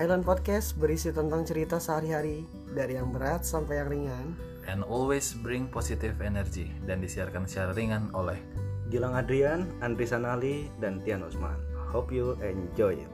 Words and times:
Island 0.00 0.24
Podcast 0.24 0.80
berisi 0.80 1.12
tentang 1.12 1.44
cerita 1.44 1.76
sehari-hari 1.76 2.48
dari 2.72 2.96
yang 2.96 3.12
berat 3.12 3.44
sampai 3.44 3.84
yang 3.84 3.92
ringan. 3.92 4.26
And 4.64 4.80
always 4.80 5.36
bring 5.36 5.68
positive 5.68 6.24
energy 6.24 6.72
dan 6.88 7.04
disiarkan 7.04 7.44
secara 7.44 7.76
ringan 7.76 8.08
oleh 8.16 8.40
Gilang 8.88 9.12
Adrian, 9.12 9.68
Andri 9.84 10.08
Sanali, 10.08 10.72
dan 10.80 11.04
Tian 11.04 11.20
Usman. 11.20 11.52
Hope 11.92 12.16
you 12.16 12.32
enjoy 12.40 12.96
it. 12.96 13.12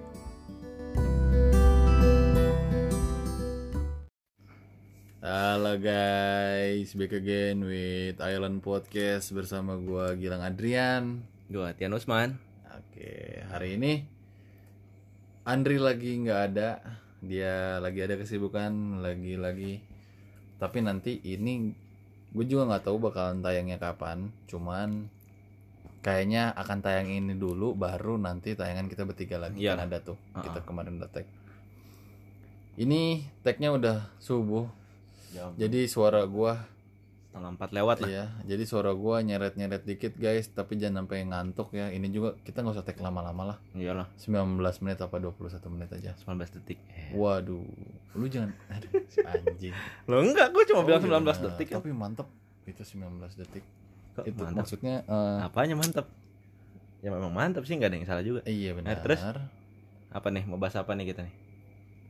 Halo 5.27 5.83
guys, 5.83 6.95
back 6.95 7.19
again 7.19 7.67
with 7.67 8.23
Island 8.23 8.63
Podcast 8.63 9.35
bersama 9.35 9.75
gua 9.75 10.15
Gilang 10.15 10.47
Adrian. 10.47 11.27
Gua 11.51 11.75
Tian 11.75 11.99
Usman. 11.99 12.39
Oke, 12.71 13.43
hari 13.51 13.75
ini 13.75 14.16
Andri 15.47 15.79
lagi 15.79 16.19
nggak 16.27 16.41
ada, 16.51 16.83
dia 17.23 17.79
lagi 17.79 18.03
ada 18.03 18.19
kesibukan, 18.19 18.99
lagi-lagi. 18.99 19.79
Tapi 20.59 20.83
nanti 20.83 21.23
ini 21.23 21.71
gue 22.35 22.45
juga 22.51 22.67
nggak 22.67 22.91
tahu 22.91 22.99
bakalan 22.99 23.47
tayangnya 23.47 23.79
kapan. 23.79 24.35
Cuman 24.51 25.07
kayaknya 26.03 26.51
akan 26.51 26.83
tayang 26.83 27.15
ini 27.15 27.39
dulu, 27.39 27.79
baru 27.79 28.19
nanti 28.19 28.59
tayangan 28.59 28.91
kita 28.91 29.07
bertiga 29.07 29.39
lagi. 29.39 29.63
Iya. 29.63 29.79
Kan 29.79 29.87
ada 29.87 30.03
tuh, 30.03 30.19
Uh-uh. 30.35 30.43
kita 30.43 30.67
kemarin 30.67 30.99
udah 30.99 31.11
tag. 31.15 31.31
Ini 32.75 33.23
tagnya 33.47 33.71
udah 33.71 34.19
subuh, 34.19 34.67
jadi 35.55 35.87
suara 35.87 36.27
gua 36.27 36.59
Setengah 37.37 37.53
empat 37.53 37.71
lewat 37.71 37.97
lah. 38.01 38.09
Iya, 38.09 38.25
jadi 38.49 38.65
suara 38.65 38.91
gua 38.91 39.21
nyeret-nyeret 39.21 39.85
dikit 39.85 40.17
guys, 40.17 40.49
tapi 40.49 40.75
jangan 40.75 41.05
sampai 41.05 41.21
ngantuk 41.23 41.69
ya. 41.71 41.93
Ini 41.93 42.09
juga 42.09 42.33
kita 42.41 42.65
nggak 42.65 42.73
usah 42.73 42.83
tag 42.83 42.97
lama-lama 42.97 43.53
lah. 43.53 43.57
Iyalah, 43.71 44.09
19 44.17 44.57
menit 44.81 44.97
apa 44.97 45.21
21 45.21 45.37
menit 45.69 45.93
aja. 45.93 46.17
19 46.17 46.33
detik. 46.51 46.81
Eh. 46.89 47.13
Waduh, 47.13 47.61
lu 48.15 48.25
jangan 48.25 48.57
aduh, 48.67 48.89
anjing. 49.29 49.77
Lo 50.09 50.25
enggak, 50.25 50.49
gua 50.49 50.65
cuma 50.65 50.81
Oh, 50.81 50.87
bilang 50.89 50.99
iya 50.99 51.13
19 51.13 51.21
benar. 51.21 51.37
detik 51.45 51.67
kan. 51.69 51.77
Tapi 51.77 51.91
mantep 51.93 52.29
itu 52.65 52.83
19 52.83 53.05
detik. 53.37 53.65
Kok 54.17 54.25
itu 54.25 54.41
mantap? 54.41 54.57
maksudnya 54.57 54.97
eh, 55.05 55.39
Apanya 55.45 55.77
mantap? 55.77 56.09
Ya 57.05 57.13
memang 57.13 57.29
mantap 57.31 57.63
sih, 57.63 57.77
nggak 57.77 57.93
ada 57.93 57.97
yang 57.97 58.09
salah 58.09 58.25
juga. 58.25 58.41
iya 58.49 58.73
benar. 58.73 58.97
terus? 58.99 59.21
Apa 60.09 60.33
nih? 60.33 60.49
Mau 60.49 60.57
bahas 60.57 60.73
apa 60.73 60.97
nih 60.97 61.13
kita 61.13 61.21
nih? 61.21 61.35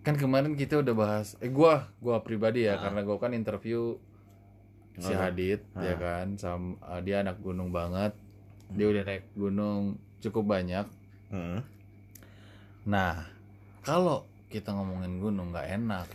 Kan 0.01 0.15
kemarin 0.15 0.55
kita 0.55 0.79
udah 0.79 0.95
bahas 0.95 1.35
eh 1.41 1.51
gua 1.51 1.91
gua 1.99 2.23
pribadi 2.23 2.63
ya 2.63 2.79
Ah. 2.79 2.87
karena 2.87 3.03
gua 3.03 3.19
kan 3.19 3.35
interview 3.35 3.99
si. 4.99 5.13
Hadid 5.13 5.61
ya 5.77 5.95
kan 5.95 6.27
sama 6.37 6.75
eh, 6.89 7.01
dia 7.01 7.21
anak 7.21 7.39
gunung 7.39 7.69
banget. 7.69 8.13
Dia 8.69 8.87
udah 8.89 9.03
naik 9.03 9.25
gunung 9.33 9.83
cukup 10.19 10.45
banyak. 10.49 10.87
Hmm. 11.29 11.61
Nah, 12.85 13.27
kalau 13.83 14.23
kita 14.47 14.71
ngomongin 14.71 15.19
gunung 15.19 15.51
nggak 15.51 15.69
enak. 15.75 16.07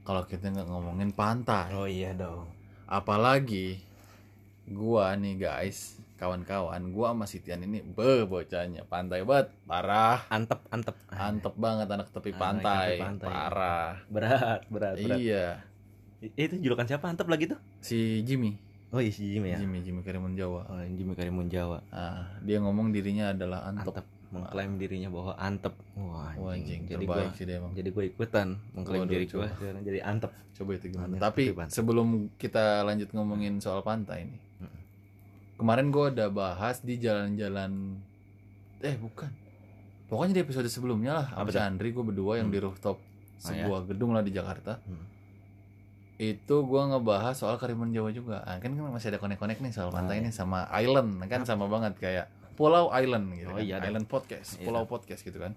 Kalau 0.00 0.22
kita 0.24 0.50
nggak 0.50 0.66
ngomongin 0.66 1.10
pantai, 1.10 1.70
Oh 1.70 1.86
iya 1.86 2.10
dong. 2.10 2.50
apalagi 2.84 3.78
gua 4.66 5.14
nih 5.14 5.38
guys, 5.38 5.94
kawan-kawan, 6.16 6.90
gua 6.90 7.14
sama 7.14 7.24
Sitian 7.24 7.62
ini 7.62 7.78
be 7.78 8.22
bocahnya 8.24 8.82
pantai 8.84 9.22
banget, 9.22 9.54
parah, 9.62 10.26
Antep, 10.26 10.66
antep. 10.68 10.98
antep 11.06 11.54
banget 11.54 11.86
anak 11.86 12.10
tepi 12.10 12.30
Anak 12.30 12.40
pantai, 12.40 12.86
tepi 12.88 13.02
pantai. 13.02 13.28
parah. 13.30 13.92
Berat, 14.10 14.60
berat, 14.66 14.94
berat. 14.98 15.18
Iya, 15.20 15.46
I- 16.20 16.32
Itu 16.38 16.54
julukan 16.58 16.84
siapa 16.84 17.06
antep 17.06 17.26
lagi 17.26 17.46
tuh? 17.46 17.58
si 17.80 18.20
Jimmy, 18.22 18.56
Oh 18.90 18.98
iya 18.98 19.08
si 19.08 19.22
Jimmy 19.24 19.50
ya. 19.50 19.58
Jimmy, 19.58 19.80
Jimmy 19.80 20.00
Karimun 20.00 20.34
Jawa. 20.34 20.66
Oh, 20.66 20.82
Jimmy 20.82 21.14
Karimun 21.14 21.46
Jawa. 21.46 21.78
Ah, 21.88 22.26
dia 22.40 22.58
ngomong 22.58 22.90
dirinya 22.90 23.30
adalah 23.30 23.62
antep. 23.64 23.94
Antep 23.94 24.06
mengklaim 24.30 24.76
dirinya 24.76 25.08
bahwa 25.08 25.32
antep. 25.36 25.74
Wah, 25.94 26.30
Wah, 26.34 26.52
anjing, 26.52 26.86
Jadi 26.86 27.02
gua 27.04 27.30
sih 27.32 27.44
dia 27.44 27.56
emang. 27.56 27.70
jadi 27.72 27.88
gue 27.88 28.04
ikutan 28.08 28.58
mengklaim 28.72 29.00
Waduh, 29.00 29.12
diri 29.12 29.26
gue 29.26 29.46
sekarang 29.48 29.82
jadi 29.82 29.98
antep. 30.02 30.30
Coba 30.52 30.70
itu 30.72 30.86
gimana? 30.88 31.06
Antep 31.08 31.22
Tapi 31.24 31.42
sebelum 31.68 32.08
kita 32.34 32.82
lanjut 32.82 33.10
ngomongin 33.10 33.58
soal 33.58 33.80
pantai 33.80 34.26
nih. 34.26 34.40
Mm. 34.60 34.78
Kemarin 35.56 35.86
gue 35.88 36.04
udah 36.10 36.28
bahas 36.28 36.78
di 36.80 36.94
jalan-jalan 36.96 37.98
eh 38.80 38.94
bukan. 38.96 39.30
Pokoknya 40.06 40.32
di 40.32 40.42
episode 40.42 40.66
sebelumnya 40.66 41.12
lah 41.12 41.26
Apa 41.36 41.50
sama? 41.50 41.66
Andri 41.68 41.90
gue 41.90 42.02
berdua 42.04 42.38
yang 42.38 42.48
Hmm. 42.48 42.54
di 42.54 42.60
rooftop 42.60 42.98
Oh, 42.98 43.06
ya? 43.46 43.66
sebuah 43.66 43.80
gedung 43.86 44.10
lah 44.10 44.20
di 44.20 44.30
Jakarta. 44.30 44.78
Hmm. 44.80 45.09
Itu 46.20 46.68
gue 46.68 46.82
ngebahas 46.84 47.32
soal 47.32 47.56
Karimun 47.56 47.96
Jawa 47.96 48.12
juga. 48.12 48.44
Ah, 48.44 48.60
kan 48.60 48.76
kan 48.76 48.92
masih 48.92 49.08
ada 49.08 49.16
konek-konek 49.16 49.56
nih 49.64 49.72
soal 49.72 49.88
pantai 49.88 50.20
Oh, 50.20 50.22
ini 50.22 50.28
sama 50.28 50.68
island 50.76 51.16
kan 51.24 51.48
sama 51.48 51.64
banget 51.64 51.96
kayak 51.96 52.28
Pulau 52.60 52.92
Island 52.92 53.32
gitu 53.32 53.48
Oh, 53.48 53.56
kan. 53.56 53.64
iya. 53.64 53.80
Island 53.80 54.04
podcast, 54.04 54.60
Iya 54.60 54.68
Pulau 54.68 54.84
podcast 54.84 55.24
gitu 55.24 55.40
kan. 55.40 55.56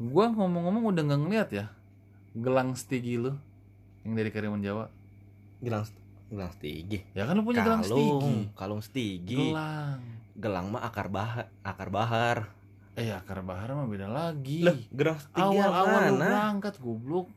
Gua 0.00 0.32
ngomong-ngomong 0.32 0.88
udah 0.88 1.02
nggak 1.04 1.20
ngeliat 1.20 1.48
ya 1.52 1.66
gelang 2.32 2.72
stigi 2.72 3.20
lu 3.20 3.36
yang 4.02 4.16
dari 4.16 4.32
Karimun 4.32 4.64
Jawa. 4.64 4.88
Gelang 5.60 5.84
gelang 6.32 6.52
stigi. 6.56 7.04
Ya 7.12 7.28
kan 7.28 7.36
lu 7.36 7.44
punya 7.44 7.60
gelang 7.62 7.84
stigi. 7.84 8.00
Kalung, 8.00 8.40
kalung 8.56 8.82
stigi. 8.82 9.52
Gelang. 9.52 10.00
Gelang 10.32 10.66
mah 10.72 10.88
akar 10.88 11.12
bahar, 11.12 11.52
akar 11.60 11.92
bahar. 11.92 12.48
Eh 12.96 13.12
akar 13.12 13.44
bahar 13.44 13.76
mah 13.76 13.84
beda 13.84 14.08
lagi. 14.08 14.64
Lah, 14.64 14.72
gelang 14.88 15.20
stigi 15.20 15.44
Awal-awal 15.44 16.00
lu 16.08 16.16
berangkat 16.16 16.74
goblok. 16.80 17.28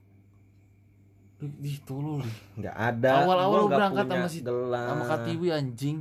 Di 1.38 1.74
tolol 1.82 2.22
di. 2.22 2.32
Nggak 2.58 2.76
ada. 2.76 3.12
Awal-awal 3.22 3.52
Gua 3.52 3.60
lu 3.62 3.68
berangkat 3.70 4.06
sama 4.08 4.28
si- 4.28 4.42
gelang. 4.42 4.88
Sama 4.90 5.04
Katiwi 5.06 5.48
anjing. 5.50 5.98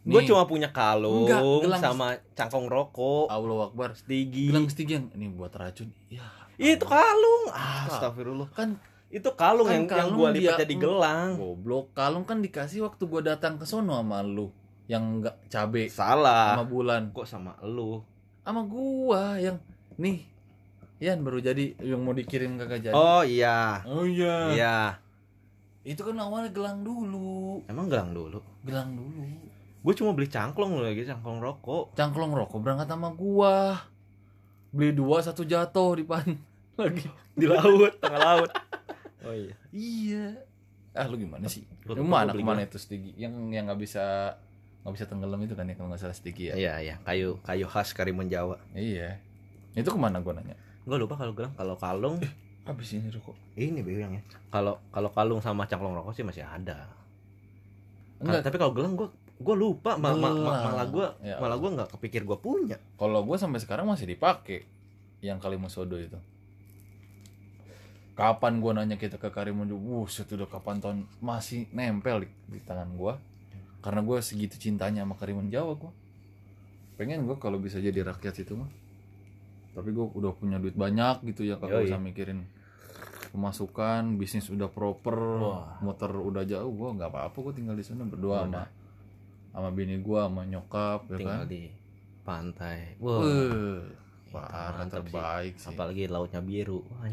Gue 0.00 0.16
Nih, 0.18 0.26
cuma 0.26 0.42
punya 0.44 0.68
kalung 0.70 1.28
Enggak, 1.28 1.44
gelang- 1.60 1.82
sama 1.82 2.06
cangkong 2.32 2.66
rokok, 2.66 3.28
Allah 3.28 3.68
Akbar. 3.68 3.92
stigi. 3.94 4.48
Gelang 4.48 4.64
stigi 4.66 4.96
yang 4.96 5.12
ini 5.12 5.28
buat 5.28 5.52
racun. 5.52 5.92
Ya. 6.08 6.24
Itu 6.56 6.84
kalung. 6.84 7.52
Astagfirullah. 7.52 8.48
Kan 8.50 8.80
Itu 9.08 9.34
kalung 9.34 9.66
Kan 9.66 9.74
yang 9.74 9.84
yang 9.84 9.92
kalung 10.06 10.16
gua 10.16 10.30
dia- 10.30 10.40
lipat 10.46 10.62
jadi 10.62 10.74
gelang. 10.76 11.30
goblok. 11.34 11.90
Kalung 11.92 12.22
kan 12.22 12.38
dikasih 12.38 12.80
waktu 12.80 13.02
gua 13.04 13.20
datang 13.20 13.58
ke 13.58 13.64
sono 13.64 13.92
sama 13.92 14.22
lu. 14.22 14.54
Yang 14.86 15.02
enggak 15.02 15.36
cabe 15.48 15.82
Salah. 15.86 16.54
sama 16.54 16.64
bulan. 16.64 17.02
Kok 17.10 17.26
sama 17.26 17.52
lu? 17.60 18.06
Sama 18.40 18.62
gua 18.62 19.34
yang 19.36 19.58
nih 19.96 20.24
Yan 21.00 21.24
baru 21.24 21.40
jadi 21.40 21.80
yang 21.80 22.04
mau 22.04 22.12
dikirim 22.12 22.60
kakak 22.60 22.92
jadi. 22.92 22.94
Oh 22.94 23.24
iya. 23.24 23.80
Oh 23.88 24.04
iya. 24.04 24.36
Iya. 24.52 24.76
Itu 25.80 26.04
kan 26.04 26.20
awalnya 26.20 26.52
gelang 26.52 26.84
dulu. 26.84 27.64
Emang 27.64 27.88
gelang 27.88 28.12
dulu. 28.12 28.44
Gelang 28.68 28.92
dulu. 28.92 29.24
Gue 29.80 29.94
cuma 29.96 30.12
beli 30.12 30.28
cangklong 30.28 30.76
lagi, 30.76 31.08
cangklong 31.08 31.40
rokok. 31.40 31.96
Cangklong 31.96 32.36
rokok 32.36 32.60
berangkat 32.60 32.84
sama 32.84 33.16
gua. 33.16 33.80
Beli 34.76 34.92
dua 34.92 35.24
satu 35.24 35.40
jatuh 35.40 35.96
di 35.96 36.04
pan 36.04 36.36
lagi. 36.80 37.08
Di 37.32 37.48
laut, 37.48 37.96
tengah 37.96 38.20
laut. 38.20 38.50
Oh 39.24 39.32
iya. 39.32 39.56
Iya. 39.72 40.26
Ah 40.92 41.08
lu 41.08 41.16
gimana 41.16 41.48
sih? 41.48 41.64
Lu 41.88 42.04
mana 42.04 42.36
ke 42.36 42.44
mana 42.44 42.68
itu 42.68 42.76
stigi? 42.76 43.16
Yang 43.16 43.56
yang 43.56 43.64
nggak 43.72 43.80
bisa 43.80 44.36
nggak 44.84 44.94
bisa 44.96 45.04
tenggelam 45.08 45.40
itu 45.40 45.56
kan 45.56 45.64
ya 45.64 45.74
kalau 45.80 45.88
nggak 45.88 46.02
salah 46.04 46.16
stigi 46.16 46.52
ya. 46.52 46.54
Iya, 46.60 46.74
iya, 46.84 46.94
kayu 47.08 47.40
kayu 47.40 47.64
khas 47.64 47.96
Karimun 47.96 48.28
Jawa. 48.28 48.60
Iya. 48.76 49.16
Itu 49.72 49.88
ke 49.88 49.96
mana 49.96 50.20
gua 50.20 50.36
nanya? 50.36 50.60
Gue 50.90 50.98
lupa 50.98 51.14
kalau 51.14 51.30
gelang, 51.38 51.54
kalau 51.54 51.78
kalung 51.78 52.18
Habis 52.66 52.98
ini 52.98 53.06
rokok. 53.14 53.38
ini 53.54 53.78
yang 53.86 54.10
ya. 54.10 54.22
Kalau 54.50 54.82
kalau 54.90 55.10
kalung 55.14 55.38
sama 55.38 55.70
cangklong 55.70 55.94
rokok 55.94 56.18
sih 56.18 56.26
masih 56.26 56.42
ada. 56.42 56.90
Enggak. 58.18 58.42
Tapi 58.42 58.56
kalau 58.58 58.74
gelang 58.74 58.98
gue 58.98 59.06
gue 59.40 59.56
lupa 59.56 59.94
ma- 59.96 60.12
ma- 60.12 60.34
ma- 60.34 60.60
malah 60.66 60.86
gue 60.90 61.06
Ya 61.24 61.38
malah 61.38 61.56
gue 61.56 61.70
nggak 61.78 61.94
kepikir 61.94 62.26
gue 62.26 62.36
punya. 62.36 62.76
Kalau 62.98 63.22
gua 63.22 63.38
sampai 63.38 63.62
sekarang 63.62 63.86
masih 63.86 64.10
dipakai 64.10 64.66
yang 65.22 65.38
Kalimusodo 65.38 65.94
itu. 65.96 66.18
Kapan 68.18 68.60
gua 68.60 68.76
nanya 68.76 69.00
kita 69.00 69.16
ke 69.16 69.32
Karimun 69.32 69.64
Jawa? 69.64 69.80
Wuh, 69.80 70.04
udah 70.04 70.48
kapan 70.50 70.76
tahun 70.76 70.98
masih 71.24 71.72
nempel 71.72 72.26
di, 72.26 72.28
di 72.52 72.60
tangan 72.60 72.92
gua. 72.92 73.16
Karena 73.80 74.04
gua 74.04 74.20
segitu 74.20 74.60
cintanya 74.60 75.08
sama 75.08 75.16
Karimun 75.16 75.48
Jawa 75.48 75.72
gua. 75.72 75.88
Pengen 77.00 77.24
gua 77.24 77.40
kalau 77.40 77.56
bisa 77.56 77.80
jadi 77.80 78.04
rakyat 78.04 78.44
itu 78.44 78.60
mah. 78.60 78.68
Tapi 79.70 79.88
gua 79.90 80.10
udah 80.10 80.32
punya 80.32 80.58
duit 80.58 80.74
banyak 80.74 81.22
gitu 81.28 81.44
ya 81.44 81.56
kalau 81.56 81.80
usah 81.80 81.96
mikirin 81.96 82.44
pemasukan, 83.30 84.18
bisnis 84.18 84.50
udah 84.50 84.66
proper, 84.66 85.14
Wah. 85.38 85.78
motor 85.80 86.18
udah 86.18 86.42
jauh, 86.42 86.70
gua 86.70 86.90
nggak 86.92 87.08
apa-apa 87.08 87.36
gua 87.38 87.52
tinggal 87.54 87.74
di 87.74 87.84
sana 87.84 88.02
berdua 88.02 88.42
sama 88.42 88.50
Udah. 88.50 88.66
sama 89.50 89.68
bini 89.70 89.96
gua 89.98 90.26
sama 90.26 90.42
nyokap 90.44 91.06
ya 91.06 91.16
Tinggal 91.16 91.42
kan. 91.42 91.48
di 91.48 91.62
pantai. 92.20 92.78
Wah. 92.98 93.22
Wah, 94.30 94.46
parah 94.46 94.70
mantap 94.78 95.02
sih. 95.02 95.10
terbaik 95.10 95.54
sih. 95.58 95.68
Apalagi 95.68 96.02
lautnya 96.06 96.38
biru. 96.38 96.82
Wah, 96.86 97.06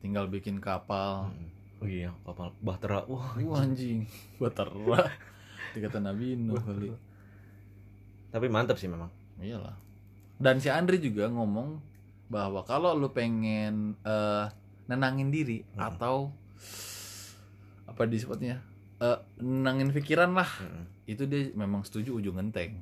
tinggal 0.00 0.24
bikin 0.26 0.56
kapal. 0.56 1.28
Hmm. 1.28 1.48
Oh 1.80 1.88
iya, 1.88 2.12
kapal 2.24 2.52
bahtera. 2.60 3.04
Wah, 3.04 3.36
Wah 3.36 3.60
anjing, 3.60 4.04
batera. 4.36 5.08
Dikata 5.72 5.96
Nabi 5.98 6.36
Nuh 6.36 6.56
kali. 6.58 6.92
tapi 8.28 8.46
mantap 8.46 8.76
sih 8.76 8.88
memang. 8.88 9.08
Iyalah. 9.36 9.72
Dan 10.40 10.56
si 10.56 10.66
Andri 10.66 10.96
juga 10.98 11.28
ngomong 11.28 11.76
bahwa 12.26 12.64
kalau 12.64 12.94
lu 12.94 13.10
pengen 13.10 13.92
eh, 14.00 14.46
nenangin 14.86 15.28
diri 15.28 15.60
Hmm. 15.70 15.92
atau 15.92 16.32
apa 17.84 18.02
disebutnya 18.04 18.62
eh, 18.98 19.18
nenangin 19.36 19.90
pikiran 19.90 20.30
lah 20.30 20.48
Mm. 20.58 20.84
itu 21.06 21.22
dia 21.24 21.42
memang 21.52 21.82
setuju 21.82 22.14
ujung 22.14 22.36
genteng 22.36 22.78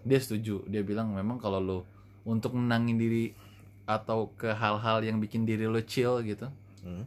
dia 0.00 0.16
setuju 0.16 0.64
dia 0.64 0.80
bilang 0.80 1.12
memang 1.12 1.36
kalau 1.36 1.58
lu 1.58 1.78
untuk 2.24 2.54
menangin 2.54 2.96
diri 2.96 3.36
atau 3.84 4.32
ke 4.32 4.48
hal-hal 4.48 5.02
yang 5.02 5.18
bikin 5.18 5.44
diri 5.44 5.64
lo 5.64 5.80
chill 5.82 6.20
gitu 6.22 6.48
Hmm. 6.80 7.04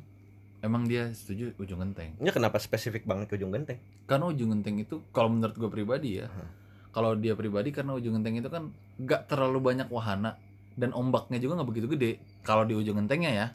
emang 0.59 0.85
dia 0.85 1.09
setuju 1.11 1.57
ujung 1.57 1.81
genteng 1.81 2.13
Ini 2.15 2.29
kenapa 2.29 2.57
spesifik 2.57 3.03
banget 3.03 3.25
ke 3.27 3.35
ujung 3.35 3.49
genteng? 3.49 3.81
karena 4.05 4.27
ujung 4.27 4.51
genteng 4.51 4.77
itu 4.77 5.01
kalau 5.09 5.27
menurut 5.27 5.55
gue 5.55 5.69
pribadi 5.71 6.21
ya 6.21 6.27
Hmm. 6.27 6.49
Kalau 6.93 7.13
dia 7.13 7.33
pribadi 7.33 7.69
karena 7.69 7.91
ujung 7.91 8.13
genteng 8.15 8.37
itu 8.37 8.47
kan 8.47 8.69
nggak 8.95 9.25
terlalu 9.25 9.59
banyak 9.59 9.89
wahana 9.89 10.37
dan 10.73 10.89
ombaknya 10.91 11.37
juga 11.37 11.57
nggak 11.57 11.69
begitu 11.69 11.87
gede 11.89 12.11
kalau 12.41 12.63
di 12.63 12.73
ujung 12.73 12.95
gentengnya 12.95 13.31
ya 13.31 13.47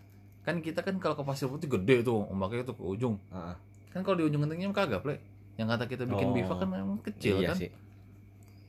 kan 0.42 0.58
kita 0.58 0.82
kan 0.82 0.98
kalau 0.98 1.14
ke 1.14 1.22
pasir 1.22 1.46
putih 1.46 1.70
gede 1.70 2.02
tuh 2.02 2.26
ombaknya 2.26 2.62
tuh 2.62 2.74
ke 2.74 2.84
ujung 2.84 3.14
Heeh. 3.28 3.54
kan 3.90 4.00
kalau 4.02 4.16
di 4.16 4.26
ujung 4.26 4.42
gentengnya 4.42 4.68
kagak 4.70 5.00
plek 5.00 5.20
yang 5.54 5.66
kata 5.66 5.86
kita 5.86 6.02
bikin 6.04 6.28
Oh. 6.28 6.34
bivak 6.34 6.56
kan 6.56 6.68
emang 6.68 6.98
kecil 7.00 7.38
iya 7.38 7.48
kan 7.48 7.56
sih. 7.56 7.70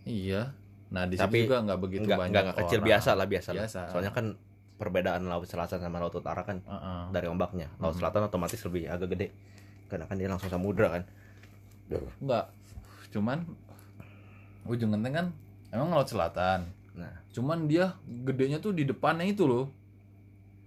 iya 0.04 0.42
nah 0.90 1.06
di 1.06 1.16
Tapi 1.16 1.34
situ 1.36 1.46
juga 1.46 1.62
nggak 1.62 1.80
begitu 1.80 2.06
Enggak, 2.06 2.20
banyak 2.20 2.44
enggak, 2.44 2.58
kecil 2.66 2.80
biasa 2.82 3.10
lah 3.14 3.26
biasa, 3.26 3.50
lah. 3.50 3.58
Biasa. 3.62 3.80
Soalnya 3.94 4.10
kan 4.10 4.26
perbedaan 4.76 5.22
laut 5.24 5.46
selatan 5.46 5.78
sama 5.78 5.98
laut 5.98 6.16
utara 6.16 6.42
kan 6.42 6.66
Heeh. 6.66 7.02
dari 7.12 7.30
ombaknya. 7.30 7.70
Laut 7.78 7.94
Mhm. 7.94 8.02
selatan 8.02 8.22
otomatis 8.26 8.58
lebih 8.64 8.90
agak 8.90 9.14
gede. 9.14 9.28
Karena 9.86 10.10
kan 10.10 10.18
dia 10.18 10.26
langsung 10.26 10.50
samudra 10.50 10.90
kan. 10.90 11.04
Enggak. 12.18 12.50
Cuman 13.10 13.46
ujung 14.70 14.94
genteng 14.94 15.12
kan 15.12 15.28
emang 15.70 15.90
laut 15.92 16.06
selatan. 16.06 16.70
Nah, 16.94 17.14
Cuman 17.30 17.66
dia 17.66 17.94
gedenya 18.06 18.58
tuh 18.58 18.72
di 18.72 18.84
depannya 18.84 19.26
itu 19.26 19.44
loh. 19.44 19.70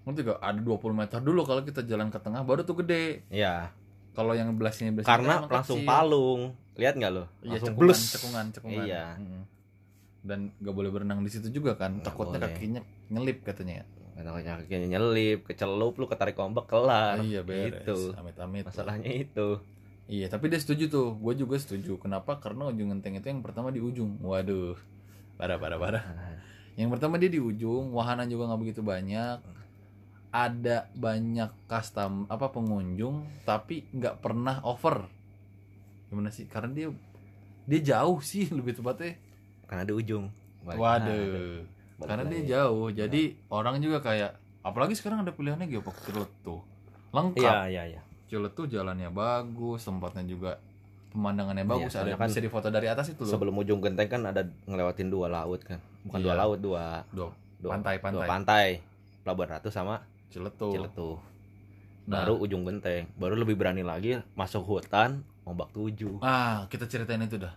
Ngerti 0.02 0.26
gak? 0.26 0.38
Ada 0.38 0.58
20 0.58 0.92
meter 0.92 1.18
dulu 1.18 1.40
kalau 1.42 1.62
kita 1.62 1.82
jalan 1.82 2.10
ke 2.10 2.18
tengah 2.18 2.42
baru 2.42 2.62
tuh 2.62 2.82
gede. 2.82 3.22
ya 3.28 3.70
Kalau 4.12 4.34
yang 4.34 4.52
belah 4.52 4.70
sini 4.70 4.90
belah 4.90 5.02
sini 5.02 5.12
karena 5.14 5.34
emang 5.40 5.48
langsung 5.48 5.78
kecil. 5.78 5.88
palung. 5.88 6.40
Lihat 6.74 6.94
nggak 6.96 7.12
lo? 7.12 7.24
Iya, 7.40 7.56
langsung 7.56 7.68
cekungan, 7.72 7.98
cekungan, 8.10 8.44
cekungan. 8.52 8.84
Iya. 8.84 9.04
Dan 10.22 10.54
gak 10.56 10.72
boleh 10.72 10.90
berenang 10.90 11.20
di 11.20 11.30
situ 11.30 11.48
juga 11.48 11.74
kan. 11.74 11.98
Nggak 11.98 12.06
Takutnya 12.06 12.38
boleh. 12.38 12.50
kakinya 12.50 12.80
nyelip 13.08 13.38
katanya. 13.42 13.82
Karena 14.12 14.30
kakinya 14.36 14.88
nyelip, 14.92 15.38
kecelup 15.42 15.94
lu 15.96 16.04
ketarik 16.04 16.36
ombak 16.36 16.66
kelar. 16.66 17.16
iya 17.20 17.40
beres. 17.40 17.82
Itu. 17.82 18.12
Amit-amit. 18.14 18.64
Masalahnya 18.64 19.08
itu. 19.08 19.58
Iya, 20.12 20.28
tapi 20.28 20.52
dia 20.52 20.60
setuju 20.60 20.92
tuh. 20.92 21.16
Gue 21.16 21.32
juga 21.32 21.56
setuju. 21.56 21.96
Kenapa? 21.96 22.36
Karena 22.36 22.68
ujung 22.68 22.92
genteng 22.92 23.16
itu 23.16 23.32
yang 23.32 23.40
pertama 23.40 23.72
di 23.72 23.80
ujung. 23.80 24.20
Waduh. 24.20 24.76
Parah, 25.40 25.56
parah, 25.56 25.80
parah. 25.80 26.04
Yang 26.78 26.88
pertama 26.96 27.20
dia 27.20 27.28
di 27.28 27.36
ujung, 27.36 27.92
wahana 27.92 28.24
juga 28.24 28.48
nggak 28.48 28.60
begitu 28.60 28.80
banyak. 28.80 29.40
Ada 30.32 30.88
banyak 30.96 31.68
custom 31.68 32.24
apa 32.32 32.48
pengunjung, 32.48 33.28
tapi 33.44 33.84
nggak 33.92 34.24
pernah 34.24 34.64
over. 34.64 35.04
Gimana 36.08 36.32
sih? 36.32 36.48
Karena 36.48 36.72
dia 36.72 36.88
dia 37.68 37.80
jauh 37.92 38.20
sih 38.24 38.48
lebih 38.56 38.72
tepatnya. 38.72 39.20
Karena 39.68 39.84
di 39.84 39.92
ujung. 39.92 40.32
Balik- 40.64 40.80
Waduh. 40.80 41.60
balik 42.00 42.08
Karena 42.08 42.24
dia 42.28 42.42
jauh, 42.56 42.88
jadi 42.88 43.22
orang 43.52 43.76
juga 43.84 44.00
kayak 44.00 44.32
apalagi 44.64 44.96
sekarang 44.96 45.24
ada 45.24 45.32
pilihannya 45.36 45.68
geopark 45.68 46.00
Ciletu. 46.04 46.64
Lengkap. 47.12 47.36
Iya, 47.36 47.56
iya, 47.68 47.82
iya. 47.96 48.00
Ciletu 48.32 48.64
jalannya 48.64 49.12
bagus, 49.12 49.84
tempatnya 49.84 50.24
juga 50.24 50.56
pemandangannya 51.12 51.68
bagus, 51.68 51.92
ada 51.92 52.16
kan 52.16 52.24
bisa 52.24 52.40
difoto 52.40 52.72
dari 52.72 52.88
atas 52.88 53.12
itu 53.12 53.20
loh. 53.20 53.28
Sebelum 53.28 53.52
ujung 53.54 53.78
genteng 53.78 54.08
kan 54.08 54.24
ada 54.24 54.40
ngelewatin 54.64 55.12
dua 55.12 55.28
laut 55.28 55.60
kan. 55.60 55.76
Bukan 56.02 56.16
Iya. 56.16 56.24
dua 56.24 56.34
laut, 56.34 56.58
dua 56.58 56.84
Dua 57.12 57.28
dua 57.60 57.70
pantai, 57.70 57.94
dua 57.94 58.04
pantai. 58.08 58.26
pantai. 58.26 58.66
Pelabuhan 59.20 59.48
Ratu 59.52 59.68
sama 59.68 60.00
Ciletu. 60.26 60.72
Ciletu. 60.72 61.20
Nah. 62.02 62.24
Baru 62.24 62.40
ujung 62.40 62.64
genteng. 62.64 63.04
Baru 63.14 63.36
lebih 63.36 63.54
berani 63.54 63.84
lagi 63.84 64.16
masuk 64.32 64.64
hutan 64.64 65.20
ombak 65.44 65.68
tujuh. 65.70 66.16
Ah, 66.18 66.64
kita 66.66 66.88
ceritain 66.88 67.20
itu 67.20 67.36
dah. 67.36 67.52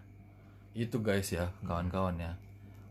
Itu 0.76 1.00
guys 1.00 1.32
ya, 1.32 1.56
kawan-kawan 1.64 2.20
ya. 2.20 2.36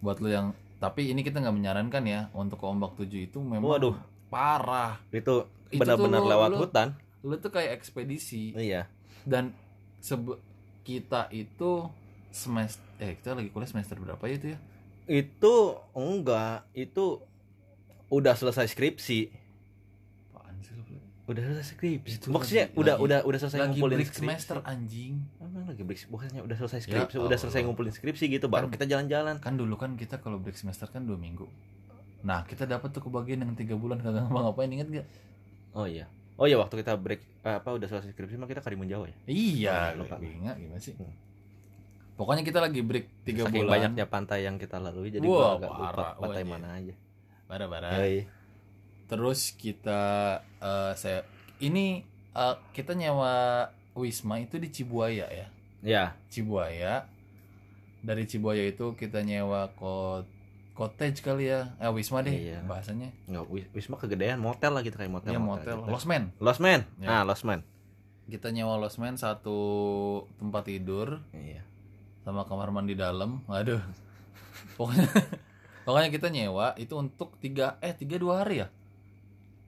Buat 0.00 0.18
lo 0.18 0.32
yang 0.32 0.46
tapi 0.80 1.12
ini 1.12 1.20
kita 1.20 1.38
nggak 1.38 1.52
menyarankan 1.54 2.02
ya 2.02 2.32
untuk 2.32 2.56
ke 2.56 2.66
ombak 2.66 2.96
tujuh 2.96 3.20
itu 3.22 3.38
memang 3.38 3.68
Waduh. 3.68 3.94
parah. 4.26 4.96
Itu 5.10 5.44
Itu 5.68 5.80
benar-benar 5.80 6.20
lu- 6.20 6.30
lewat 6.32 6.50
lu- 6.50 6.60
hutan. 6.64 6.88
Lu 7.24 7.34
tuh 7.34 7.48
kayak 7.48 7.72
ekspedisi 7.74 8.52
Iya. 8.52 8.84
dan 9.24 9.56
sebe 9.98 10.36
kita 10.82 11.32
itu 11.32 11.88
semester 12.28 12.84
eh 12.98 13.16
kita 13.16 13.32
lagi 13.32 13.48
kuliah 13.48 13.66
semester 13.66 13.96
berapa 13.96 14.20
ya 14.22 14.34
itu 14.34 14.46
ya? 14.52 14.58
Itu 15.06 15.54
enggak, 15.92 16.68
itu 16.72 17.24
udah 18.08 18.34
selesai 18.34 18.68
skripsi. 18.68 19.32
Apaan 20.30 20.60
sih 20.60 20.72
lu? 20.74 20.84
Udah 21.24 21.40
selesai 21.42 21.66
skripsi. 21.70 22.14
Itu 22.14 22.28
Maksudnya 22.28 22.68
lagi- 22.68 22.76
udah 22.76 22.94
lagi- 22.94 23.02
udah 23.02 23.18
udah 23.22 23.38
selesai 23.38 23.58
Lagi 23.58 23.68
ngumpulin 23.72 23.96
break 23.96 24.08
skripsi. 24.10 24.20
semester 24.22 24.56
anjing. 24.62 25.14
Emang 25.38 25.64
lagi 25.64 25.82
break 25.82 26.00
bukannya 26.06 26.40
udah 26.42 26.56
selesai 26.58 26.78
Ya 26.78 26.84
skripsi, 26.84 27.16
udah 27.18 27.38
selesai 27.38 27.60
ngumpulin 27.62 27.92
skripsi 27.94 28.24
gitu 28.30 28.46
baru 28.46 28.68
Kan- 28.68 28.74
kita 28.74 28.84
jalan-jalan. 28.86 29.34
Kan 29.38 29.54
dulu 29.54 29.74
kan 29.74 29.96
kita 29.96 30.16
kalau 30.18 30.36
break 30.36 30.54
semester 30.54 30.84
kan 30.86 31.00
dua 31.02 31.16
minggu. 31.16 31.48
Nah 32.20 32.44
kita 32.44 32.64
dapat 32.64 32.88
tuh 32.90 33.00
kebagian 33.02 33.40
yang 33.40 33.52
tiga 33.54 33.72
bulan 33.74 33.96
kagak 33.98 34.20
ngapa-ngapain 34.22 34.68
inget 34.70 34.88
gak? 34.94 35.06
Oh 35.72 35.84
iya. 35.84 36.04
Oh 36.34 36.50
iya 36.50 36.58
waktu 36.58 36.82
kita 36.82 36.98
break 36.98 37.22
eh, 37.46 37.56
apa 37.62 37.68
udah 37.70 37.86
selesai 37.86 38.10
skripsi 38.10 38.34
mah 38.34 38.50
kita 38.50 38.58
Karimun 38.58 38.90
Jawa 38.90 39.06
ya. 39.06 39.16
Iya, 39.30 39.76
Oh, 39.94 40.02
lupa. 40.02 40.18
Ingat 40.18 40.56
gimana 40.58 40.80
sih? 40.82 40.94
Hmm. 40.98 41.14
Pokoknya 42.14 42.42
kita 42.42 42.58
lagi 42.62 42.82
break 42.82 43.26
tiga 43.26 43.46
Saking 43.46 43.66
bulan. 43.66 43.72
banyaknya 43.78 44.04
pantai 44.06 44.46
yang 44.46 44.58
kita 44.58 44.78
lalui 44.78 45.10
jadi 45.10 45.26
Wah, 45.26 45.34
gua 45.34 45.46
agak 45.58 45.70
lupa 45.70 45.86
parah. 45.90 46.12
pantai 46.18 46.42
iya. 46.42 46.50
mana 46.50 46.68
aja. 46.74 46.94
Yoi. 48.02 48.18
Terus 49.06 49.40
kita 49.54 50.02
eh, 50.58 50.92
saya 50.98 51.20
ini 51.62 52.02
eh, 52.34 52.56
kita 52.74 52.98
nyewa 52.98 53.34
Wisma 53.94 54.42
itu 54.42 54.58
di 54.58 54.74
Cibuaya 54.74 55.30
ya. 55.30 55.46
Ya, 55.84 56.04
Cibuaya. 56.34 57.06
Dari 58.02 58.26
Cibuaya 58.26 58.66
itu 58.66 58.98
kita 58.98 59.22
nyewa 59.22 59.70
kot 59.78 60.26
cottage 60.74 61.22
kali 61.22 61.48
ya. 61.48 61.78
Eh 61.78 61.88
Wisma 61.88 62.20
deh 62.20 62.34
Iya. 62.34 62.58
bahasanya. 62.62 63.14
nggak 63.24 63.44
wis- 63.46 63.70
wisma 63.72 63.94
kegedean 63.94 64.36
motel 64.36 64.70
lah 64.70 64.82
gitu 64.82 64.94
kayak 64.94 65.08
motel. 65.08 65.30
Iya 65.30 65.40
motel. 65.40 65.76
gitu. 65.80 65.88
Losmen. 65.88 66.34
Lost 66.38 66.58
Man. 66.58 66.82
Ya. 66.98 67.08
Ah, 67.08 67.22
Lost 67.22 67.42
Man. 67.42 67.62
Kita 68.24 68.50
nyewa 68.50 68.76
Losmen 68.76 69.14
satu 69.14 69.58
tempat 70.36 70.66
tidur 70.66 71.22
Iya. 71.30 71.62
sama 72.20 72.42
kamar 72.42 72.68
mandi 72.68 72.92
dalam. 72.92 73.46
Waduh. 73.46 73.78
Pokoknya 74.76 75.06
pokoknya 75.84 76.10
kita 76.10 76.28
nyewa 76.28 76.74
itu 76.74 76.94
untuk 76.94 77.38
tiga 77.38 77.78
eh 77.78 77.92
tiga 77.92 78.16
dua 78.16 78.42
hari 78.42 78.60
ya. 78.60 78.68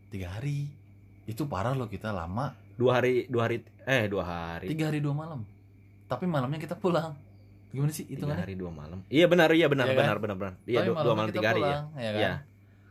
Tiga 0.09 0.33
hari. 0.33 0.67
Itu 1.25 1.47
parah 1.47 1.73
loh 1.73 1.87
kita 1.87 2.11
lama. 2.11 2.55
Dua 2.75 2.99
hari, 2.99 3.27
dua 3.27 3.47
hari 3.47 3.63
eh 3.83 4.07
dua 4.07 4.25
hari. 4.25 4.67
Tiga 4.69 4.91
hari 4.91 4.99
dua 4.99 5.13
malam. 5.13 5.43
Tapi 6.07 6.25
malamnya 6.25 6.57
kita 6.57 6.75
pulang. 6.75 7.15
Gimana 7.77 7.93
sih 7.93 8.09
hitungannya? 8.09 8.43
hari 8.43 8.55
dua 8.55 8.73
malam. 8.73 9.05
Iya 9.07 9.27
benar, 9.27 9.53
iya 9.53 9.69
benar, 9.69 9.85
Iya 9.85 9.93
kan? 9.93 10.01
benar, 10.01 10.17
benar, 10.19 10.37
benar. 10.39 10.55
Iya 10.65 10.81
dua, 10.83 10.97
dua 10.99 11.15
malam 11.15 11.29
tiga 11.31 11.49
hari 11.51 11.61
ya. 11.61 11.67
pulang, 11.67 11.85
ya 11.95 12.11
kan? 12.11 12.17
Iya. 12.19 12.33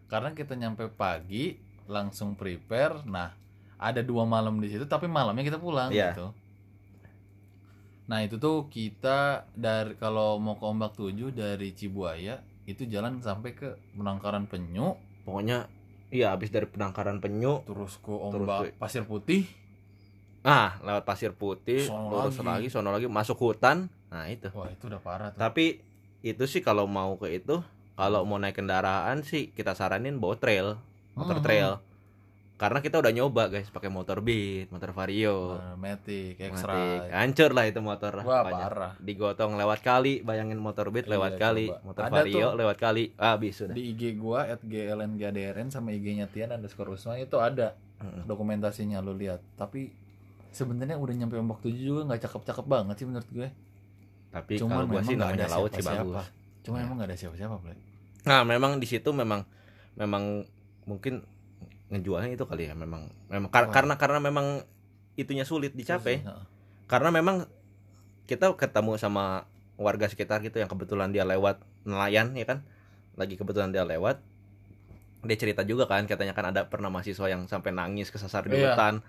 Karena 0.05 0.29
kita 0.31 0.53
nyampe 0.53 0.83
pagi 0.87 1.57
langsung 1.85 2.33
prepare. 2.33 3.01
Nah, 3.03 3.33
ada 3.75 3.99
dua 3.99 4.23
malam 4.23 4.57
di 4.57 4.69
situ 4.69 4.85
tapi 4.85 5.05
malamnya 5.07 5.41
kita 5.43 5.57
pulang 5.57 5.89
Iya. 5.89 6.13
gitu. 6.13 6.29
Nah, 8.05 8.21
itu 8.21 8.37
tuh 8.37 8.69
kita 8.69 9.19
dari 9.51 9.97
kalau 9.97 10.37
mau 10.37 10.53
ke 10.53 10.63
Ombak 10.63 10.93
Tujuh 10.93 11.33
dari 11.33 11.73
Cibuaya 11.73 12.37
itu 12.63 12.85
jalan 12.85 13.17
sampai 13.19 13.53
ke 13.53 13.73
Penangkaran 13.91 14.45
Penyu, 14.45 14.93
Pokoknya 15.21 15.65
iya 16.07 16.29
habis 16.29 16.47
dari 16.47 16.65
penangkaran 16.65 17.17
penyu, 17.17 17.65
terus 17.65 17.97
ke 17.97 18.13
Terus 18.13 18.29
Ombak 18.37 18.59
ke- 18.63 18.77
Pasir 18.77 19.03
Putih. 19.03 19.49
ah 20.43 20.77
lewat 20.79 21.01
pasir 21.01 21.33
putih, 21.33 21.81
Sono 21.81 22.13
lurus 22.13 22.37
lagi. 22.37 22.45
lagi, 22.45 22.67
sono 22.69 22.93
lagi 22.93 23.09
masuk 23.09 23.33
hutan. 23.39 23.89
Nah, 24.07 24.25
itu. 24.25 24.47
Wah, 24.51 24.67
itu 24.67 24.85
udah 24.85 24.99
parah 24.99 25.29
tuh. 25.29 25.39
Tapi 25.39 25.81
itu 26.21 26.43
sih 26.45 26.59
kalau 26.59 26.85
mau 26.85 27.15
ke 27.15 27.29
itu, 27.31 27.61
kalau 27.93 28.23
mau 28.23 28.35
naik 28.35 28.55
kendaraan 28.55 29.21
sih 29.21 29.49
kita 29.49 29.71
saranin 29.71 30.15
bawa 30.15 30.35
trail, 30.35 30.77
motor 31.13 31.37
Hmm. 31.37 31.45
trail. 31.45 31.71
Karena 32.55 32.79
kita 32.79 32.95
udah 32.95 33.11
nyoba 33.11 33.49
guys 33.49 33.67
pakai 33.67 33.89
motor 33.89 34.23
Beat, 34.23 34.71
motor 34.71 34.89
Vario. 34.89 35.59
Nah, 35.59 35.75
Matic, 35.75 36.39
Matic. 36.39 36.55
X-Ride. 36.55 37.11
Hancur 37.11 37.51
lah 37.51 37.65
itu 37.67 37.79
motor. 37.79 38.13
Wah, 38.17 38.41
Banyak. 38.41 38.55
parah. 38.63 38.93
Digotong 38.97 39.53
lewat 39.53 39.83
kali, 39.83 40.23
bayangin 40.23 40.55
motor 40.57 40.87
Beat 40.87 41.03
Iya, 41.03 41.19
lewat 41.19 41.35
kali, 41.35 41.67
coba. 41.67 41.83
motor 41.83 42.01
Ada 42.01 42.13
Vario 42.15 42.31
tuh. 42.39 42.51
lewat 42.55 42.77
kali. 42.79 43.03
Habis 43.13 43.53
sudah. 43.59 43.75
Di 43.75 43.83
IG 43.91 44.15
gua 44.15 44.47
at 44.47 44.63
glngdrn 44.63 45.67
sama 45.67 45.91
IG-nya 45.91 46.25
Tian 46.25 46.49
underscore 46.49 46.95
Usman 46.95 47.19
itu 47.19 47.35
ada 47.35 47.75
Mm-mm. 47.97 48.23
dokumentasinya 48.23 48.99
lu 48.99 49.11
lihat. 49.13 49.43
Tapi 49.53 49.91
sebenarnya 50.49 50.95
udah 50.95 51.11
nyampe 51.13 51.35
ombak 51.35 51.59
tujuh 51.59 51.83
juga 51.85 52.01
nggak 52.05 52.23
cakep-cakep 52.23 52.65
banget 52.65 52.95
sih 52.95 53.05
menurut 53.05 53.29
gue. 53.29 53.47
Tapi 54.35 54.59
Cuman 54.59 54.71
kalau 54.75 54.85
gua 54.85 54.99
memang 54.99 55.07
sih 55.07 55.15
namanya 55.15 55.35
ada 55.39 55.47
laut 55.49 55.71
sih 55.71 55.79
siapa-siapa. 55.79 56.03
bagus. 56.11 56.27
Cuma 56.61 56.75
Ya. 56.75 56.83
emang 56.83 56.95
nggak 56.97 57.07
ada 57.07 57.17
siapa-siapa, 57.17 57.55
Blay. 57.57 57.77
Nah, 58.25 58.41
memang 58.43 58.71
di 58.75 58.85
situ 58.85 59.09
memang 59.09 59.41
memang 59.95 60.23
mungkin 60.83 61.23
ngejualnya 61.87 62.29
itu 62.29 62.43
kali 62.43 62.65
ya 62.65 62.73
memang 62.73 63.07
memang 63.27 63.47
kar- 63.47 63.69
Wah. 63.69 63.73
karena 63.73 63.95
karena 63.95 64.19
memang 64.19 64.65
itunya 65.15 65.41
sulit 65.41 65.71
dicapai. 65.71 66.19
Karena 66.85 67.09
memang 67.09 67.47
kita 68.25 68.51
ketemu 68.53 68.97
sama 68.97 69.45
warga 69.75 70.05
sekitar 70.05 70.41
gitu 70.41 70.57
yang 70.57 70.67
kebetulan 70.67 71.09
dia 71.09 71.23
lewat 71.23 71.57
nelayan 71.83 72.33
ya 72.33 72.43
kan. 72.45 72.59
Lagi 73.15 73.33
kebetulan 73.33 73.69
dia 73.69 73.81
lewat. 73.81 74.19
Dia 75.21 75.37
cerita 75.39 75.61
juga 75.61 75.85
kan 75.85 76.03
katanya 76.03 76.33
kan 76.33 76.49
ada 76.49 76.65
pernah 76.65 76.89
mahasiswa 76.89 77.25
yang 77.25 77.45
sampai 77.45 77.71
nangis 77.71 78.09
kesasar 78.09 78.43
di 78.43 78.57
Iya. 78.57 78.73
hutan. 78.73 78.99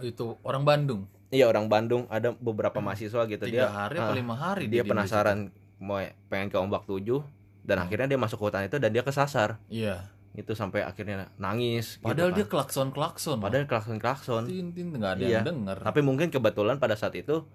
Itu 0.00 0.38
orang 0.40 0.64
Bandung. 0.64 1.06
Iya, 1.28 1.44
orang 1.46 1.66
Bandung 1.66 2.04
ada 2.08 2.32
beberapa 2.32 2.78
mahasiswa 2.78 3.24
gitu. 3.24 3.42
Tiga 3.42 3.50
dia 3.50 3.66
hari 3.66 3.96
ah, 3.96 4.06
apa 4.06 4.14
lima 4.14 4.34
hari 4.34 4.64
dia 4.66 4.80
diem 4.80 4.84
di 4.84 4.90
penasaran 4.90 5.38
mau 5.76 5.98
pengen 6.26 6.48
ke 6.48 6.56
ombak 6.56 6.84
tujuh 6.84 7.20
dan 7.60 7.76
Hmm. 7.76 7.84
akhirnya 7.84 8.06
dia 8.06 8.18
masuk 8.18 8.36
ke 8.36 8.44
hutan 8.44 8.64
itu 8.64 8.76
dan 8.76 8.90
dia 8.90 9.00
kesasar. 9.00 9.56
Iya. 9.66 10.08
Itu 10.32 10.52
sampai 10.52 10.82
akhirnya 10.82 11.30
nangis 11.36 11.96
gitu 11.96 12.04
padahal 12.04 12.30
kan. 12.30 12.36
dia 12.36 12.46
klakson 12.46 12.88
klakson 12.90 13.38
padahal 13.38 13.64
klakson 13.64 13.98
klakson 13.98 14.42
tin 14.44 14.70
tin 14.70 14.90
nggak 14.90 15.12
ada 15.14 15.22
Iya. 15.22 15.40
yang 15.40 15.46
denger. 15.46 15.78
Tapi 15.80 16.00
mungkin 16.00 16.28
kebetulan 16.28 16.76
pada 16.76 16.94
saat 16.94 17.14
itu 17.14 17.46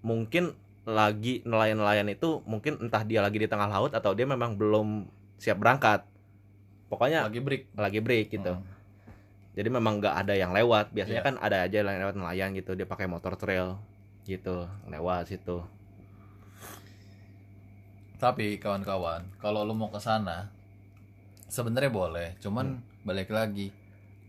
mungkin 0.00 0.54
lagi 0.82 1.44
nelayan-nelayan 1.44 2.08
itu 2.08 2.40
mungkin 2.44 2.80
entah 2.80 3.02
dia 3.02 3.20
lagi 3.20 3.36
di 3.36 3.46
tengah 3.46 3.68
laut 3.68 3.92
atau 3.92 4.10
dia 4.10 4.24
memang 4.24 4.54
belum 4.54 5.06
siap 5.36 5.56
berangkat. 5.56 6.02
Pokoknya 6.88 7.22
lagi 7.22 7.38
break. 7.38 7.62
lagi 7.72 8.00
break 8.00 8.26
gitu. 8.32 8.52
Hmm. 8.52 8.64
Jadi 9.50 9.68
memang 9.68 9.98
nggak 9.98 10.14
ada 10.14 10.32
yang 10.32 10.50
lewat. 10.50 10.90
Biasanya 10.90 11.20
Iya. 11.20 11.26
kan 11.26 11.34
ada 11.38 11.58
aja 11.62 11.76
yang 11.80 12.00
lewat 12.00 12.14
nelayan 12.14 12.50
gitu 12.54 12.72
dia 12.72 12.86
pakai 12.86 13.06
motor 13.06 13.34
trail 13.34 13.76
gitu 14.22 14.64
lewat 14.86 15.26
situ. 15.26 15.64
Tapi 18.20 18.60
kawan-kawan 18.60 19.24
kalau 19.40 19.64
lu 19.64 19.72
mau 19.72 19.88
ke 19.88 19.96
sana 19.98 20.52
sebenarnya 21.48 21.88
boleh 21.90 22.28
cuman 22.38 22.76
Hmm. 22.76 22.84
balik 23.02 23.32
lagi 23.32 23.72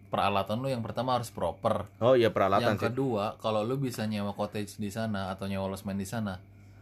peralatan 0.08 0.60
lu 0.60 0.68
yang 0.68 0.80
pertama 0.82 1.20
harus 1.20 1.28
proper. 1.28 1.88
Oh 2.00 2.16
iya 2.16 2.32
peralatan 2.32 2.76
yang 2.76 2.80
sih. 2.80 2.88
kedua 2.88 3.36
kalau 3.38 3.62
lu 3.62 3.76
bisa 3.76 4.08
nyewa 4.08 4.32
cottage 4.32 4.76
di 4.76 4.88
sana 4.88 5.30
atau 5.30 5.46
nyewa 5.46 5.68
losmen 5.68 5.96
di 5.96 6.08
sana 6.08 6.40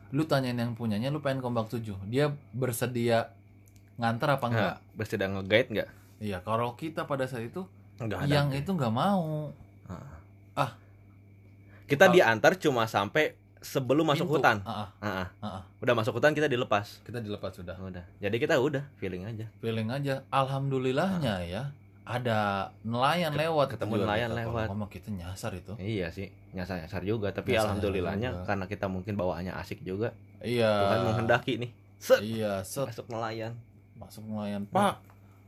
lu 0.10 0.25
tanyain 0.25 0.58
yang 0.58 0.74
punyanya 0.74 1.10
lu 1.10 1.19
pengen 1.19 1.38
kombak 1.39 1.69
tujuh. 1.69 1.98
Dia 2.05 2.29
bersedia 2.50 3.29
nganter 4.00 4.29
apa 4.31 4.46
enggak? 4.48 4.62
Nggak, 4.63 4.77
bersedia 4.96 5.27
nge-guide 5.27 5.69
nggak? 5.69 5.89
Iya 6.19 6.38
kalau 6.39 6.74
kita 6.74 7.05
pada 7.05 7.25
saat 7.25 7.46
itu 7.46 7.65
nggak 8.01 8.20
ada. 8.22 8.32
Yang 8.32 8.48
itu 8.60 8.72
nggak 8.72 8.94
mau. 8.94 9.51
Kita 11.89 12.06
Kalau- 12.06 12.15
diantar 12.15 12.53
cuma 12.56 12.86
sampai 12.86 13.34
sebelum 13.60 14.06
masuk 14.06 14.29
Pintu. 14.29 14.38
hutan. 14.38 14.58
Ah, 14.62 14.72
ah, 14.72 14.88
Ah, 15.01 15.10
ah. 15.10 15.27
ah, 15.41 15.50
ah. 15.58 15.62
udah 15.82 15.94
masuk 15.98 16.13
hutan 16.15 16.32
kita 16.32 16.46
dilepas. 16.46 17.01
Kita 17.01 17.18
dilepas 17.18 17.50
sudah. 17.50 17.74
Udah. 17.75 18.06
Jadi 18.22 18.38
kita 18.38 18.62
udah 18.62 18.86
feeling 19.01 19.25
aja. 19.25 19.50
Feeling 19.58 19.89
aja. 19.89 20.22
Alhamdulillahnya 20.29 21.44
ya 21.44 21.63
ada 22.06 22.70
nelayan 22.82 23.34
lewat. 23.34 23.74
ketemu 23.74 23.94
juga 23.96 24.06
nelayan 24.06 24.29
kita, 24.29 24.39
lewat. 24.46 24.65
kalau 24.65 24.74
ngomong 24.77 24.89
kita 24.89 25.10
nyasar 25.10 25.51
itu. 25.58 25.74
Iya 25.77 26.13
sih 26.13 26.29
nyasar 26.53 26.86
nyasar 26.86 27.01
juga. 27.01 27.34
Tapi 27.34 27.51
Nyasar-nyasar 27.51 27.65
alhamdulillahnya 27.74 28.29
juga. 28.32 28.46
karena 28.46 28.65
kita 28.70 28.86
mungkin 28.86 29.13
bawaannya 29.18 29.53
asik 29.58 29.82
juga. 29.82 30.13
Iya. 30.46 30.70
Tuhan 30.70 31.00
menghendaki 31.10 31.53
nih. 31.58 31.72
Set. 31.98 32.22
Iya 32.22 32.62
set. 32.62 32.86
Masuk 32.86 33.10
nelayan. 33.10 33.58
Masuk 33.98 34.24
nelayan 34.24 34.63
pak 34.70 35.01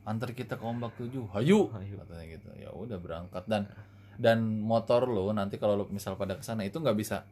antar 0.03 0.31
kita 0.31 0.55
ke 0.55 0.63
ombak 0.63 0.93
tujuh 0.95 1.29
hayu 1.31 1.69
Hayu. 1.69 1.95
katanya 1.99 2.25
gitu. 2.27 2.47
Ya 2.55 2.69
udah 2.69 2.97
berangkat. 2.97 3.43
Dan 3.45 3.69
dan 4.15 4.37
motor 4.59 5.05
lo 5.05 5.29
nanti 5.31 5.55
kalau 5.55 5.75
lo 5.75 5.85
misal 5.87 6.13
pada 6.13 6.33
ke 6.33 6.41
sana 6.41 6.61
itu 6.61 6.77
nggak 6.77 6.93
bisa. 6.93 7.25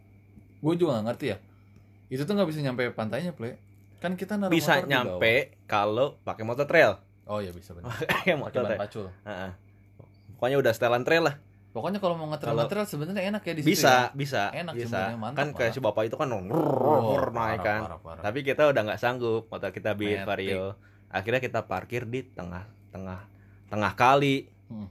Gue 0.60 0.74
juga 0.74 0.98
nggak 0.98 1.06
ngerti 1.10 1.26
ya. 1.28 1.38
Itu 2.08 2.24
tuh 2.24 2.34
nggak 2.34 2.50
bisa 2.50 2.60
nyampe 2.60 2.90
pantainya 2.92 3.32
play 3.32 3.58
kan 4.00 4.16
kita 4.16 4.40
naruh 4.40 4.48
bisa 4.50 4.80
motor 4.80 4.88
nyampe 4.88 5.34
kalau 5.66 6.16
pakai 6.22 6.44
motor 6.44 6.64
trail. 6.64 7.04
Oh 7.26 7.38
iya 7.38 7.52
bisa 7.52 7.76
benar 7.76 7.92
pakai 8.16 8.34
motor 8.34 8.64
trail. 8.64 8.80
pacul. 8.80 9.06
Ah, 9.22 9.30
ah. 9.30 9.52
pokoknya 10.34 10.58
udah 10.58 10.72
setelan 10.72 11.04
trail 11.04 11.22
lah. 11.22 11.36
Pokoknya 11.70 12.00
kalau 12.00 12.16
mau 12.16 12.26
ngetrail 12.26 12.50
Kalau- 12.50 12.66
ngetrail 12.66 12.88
sebenarnya 12.88 13.24
enak 13.28 13.42
ya 13.44 13.54
di 13.54 13.62
situ 13.62 13.70
bisa 13.76 13.92
ya. 13.92 14.02
bisa 14.12 14.42
Enak 14.52 14.74
bisa. 14.74 15.00
mantap 15.14 15.38
kan 15.38 15.48
kayak 15.54 15.72
si 15.72 15.80
bapak 15.80 16.08
itu 16.08 16.16
kan 16.16 16.32
Oh, 16.32 16.42
naik 17.30 17.62
kan. 17.62 17.82
parah, 17.86 18.00
parah. 18.02 18.22
tapi 18.24 18.42
kita 18.42 18.66
udah 18.66 18.82
nggak 18.84 18.98
sanggup 18.98 19.46
motor 19.46 19.70
kita 19.70 19.94
beat 19.94 20.24
vario 20.24 20.74
akhirnya 21.10 21.40
kita 21.40 21.60
parkir 21.62 22.06
di 22.06 22.24
tengah 22.24 22.64
tengah 22.90 23.20
tengah 23.68 23.94
kali. 23.94 24.46
Hmm. 24.66 24.86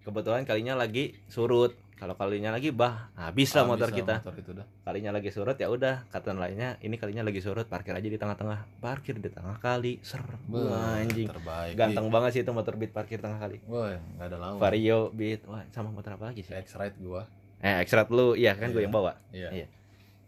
kebetulan 0.00 0.42
kalinya 0.42 0.72
lagi 0.74 1.16
surut. 1.26 1.76
Kalau 1.92 2.14
kalinya 2.14 2.48
lagi 2.48 2.70
bah 2.70 3.10
habis 3.12 3.50
lah 3.52 3.60
Ah, 3.60 3.68
motor 3.68 3.90
kita. 3.90 4.22
motor 4.22 4.38
itu 4.38 4.54
dah. 4.54 4.62
kalinya 4.82 5.10
lagi 5.10 5.28
surut 5.28 5.52
ya 5.52 5.66
udah 5.66 6.06
kata 6.06 6.30
lainnya 6.30 6.78
ini 6.78 6.94
kalinya 6.94 7.20
lagi 7.20 7.42
surut 7.42 7.66
parkir 7.66 7.90
aja 7.90 8.04
di 8.04 8.14
tengah-tengah. 8.14 8.78
Parkir 8.78 9.18
di 9.18 9.26
tengah 9.26 9.58
kali 9.58 9.98
ser 10.00 10.22
Wah, 10.46 10.96
anjing. 10.96 11.26
terbaik. 11.26 11.74
Ganteng 11.74 12.06
banget 12.08 12.30
sih 12.32 12.42
itu 12.42 12.52
motor 12.52 12.78
beat 12.78 12.88
parkir 12.90 13.18
tengah 13.18 13.36
kali. 13.36 13.58
Woi, 13.66 13.98
nggak 14.14 14.26
ada 14.26 14.36
lawan. 14.38 14.56
Vario 14.56 15.10
beat 15.10 15.42
wah 15.44 15.60
sama 15.68 15.90
motor 15.90 16.14
apa 16.14 16.30
lagi 16.30 16.40
sih? 16.40 16.54
X-Ride 16.54 16.96
gua. 16.98 17.26
Eh 17.58 17.82
extra 17.82 18.06
lu 18.06 18.32
iya 18.32 18.54
kan 18.54 18.70
gue 18.70 18.78
Iya. 18.78 18.86
yang 18.86 18.94
bawa. 18.94 19.12
Iya. 19.28 19.48
Iya. 19.52 19.66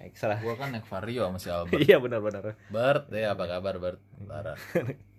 extra 0.01 0.35
gua 0.37 0.57
kan 0.57 0.75
naik 0.75 0.85
Vario 0.85 1.23
sama 1.25 1.39
si 1.39 1.49
Albert. 1.49 1.79
Iya 1.79 1.97
benar-benar. 1.97 2.59
Bert, 2.67 3.07
ya 3.09 3.31
apa 3.31 3.45
kabar 3.47 3.75
Bert? 3.79 4.01
Lara. 4.21 4.59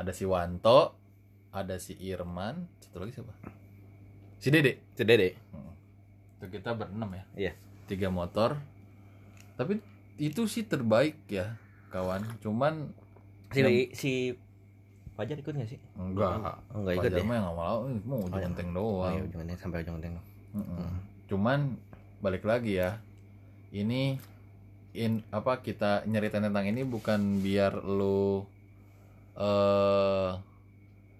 Ada 0.00 0.16
si 0.16 0.24
Wanto, 0.24 0.96
ada 1.52 1.76
si 1.76 1.92
Irman, 2.00 2.64
satu 2.80 3.04
lagi 3.04 3.20
siapa? 3.20 3.36
Si 4.40 4.48
Dede. 4.48 4.80
cedede 4.96 5.36
Itu 6.40 6.48
kita 6.48 6.72
berenam 6.72 7.12
ya. 7.12 7.24
Iya. 7.36 7.52
Tiga 7.84 8.08
motor. 8.08 8.56
Tapi 9.60 9.76
itu 10.16 10.48
sih 10.48 10.64
terbaik 10.64 11.20
ya, 11.28 11.52
kawan. 11.92 12.24
Cuman 12.40 12.96
si 13.52 13.60
Yang- 13.60 13.92
si 13.92 14.12
Fajar 15.20 15.36
ikut 15.36 15.52
gak 15.52 15.68
sih 15.68 15.76
enggak. 16.00 16.32
oh, 16.72 16.80
enggak 16.80 16.94
ikut 16.96 17.12
Fajar 17.12 17.20
ya 17.20 17.28
mah 17.28 17.34
yang 17.36 17.44
nggak 17.44 17.58
mau, 17.60 17.78
mau 18.08 18.18
ujung 18.24 18.40
oh, 18.56 18.72
doang. 18.72 19.12
iya, 19.12 19.22
ujung 19.28 19.40
sampai 19.60 19.84
ujung 19.84 20.00
genteng 20.00 20.16
Mm-mm. 20.56 20.88
Cuman 21.28 21.76
balik 22.24 22.48
lagi 22.48 22.80
ya. 22.80 22.96
Ini 23.68 24.16
in 24.96 25.20
apa 25.28 25.60
kita 25.60 26.08
nyeritain 26.08 26.48
tentang 26.48 26.64
ini 26.72 26.88
bukan 26.88 27.44
biar 27.44 27.84
lu 27.84 28.48
eh 29.34 30.30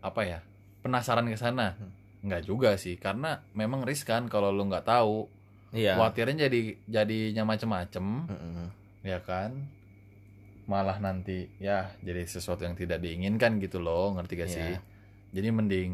apa 0.01 0.21
ya? 0.23 0.41
penasaran 0.81 1.29
ke 1.29 1.37
sana. 1.37 1.77
Hmm. 1.77 1.93
Enggak 2.21 2.43
juga 2.45 2.73
sih, 2.77 2.97
karena 2.97 3.45
memang 3.53 3.85
riskan 3.85 4.27
kalau 4.27 4.49
lu 4.49 4.65
nggak 4.65 4.85
tahu. 4.85 5.29
iya 5.71 5.93
Khawatirnya 5.95 6.49
jadi 6.49 6.61
jadinya 6.85 7.45
macem-macem, 7.47 8.27
Mm-mm. 8.27 8.67
ya 9.03 9.21
kan? 9.21 9.69
Malah 10.65 10.99
nanti 10.99 11.49
ya 11.57 11.93
jadi 12.01 12.25
sesuatu 12.25 12.65
yang 12.65 12.75
tidak 12.75 12.99
diinginkan 12.99 13.57
gitu 13.59 13.77
loh, 13.79 14.17
ngerti 14.17 14.33
gak 14.37 14.49
Iya. 14.49 14.57
sih? 14.57 14.75
Jadi 15.31 15.49
mending 15.51 15.93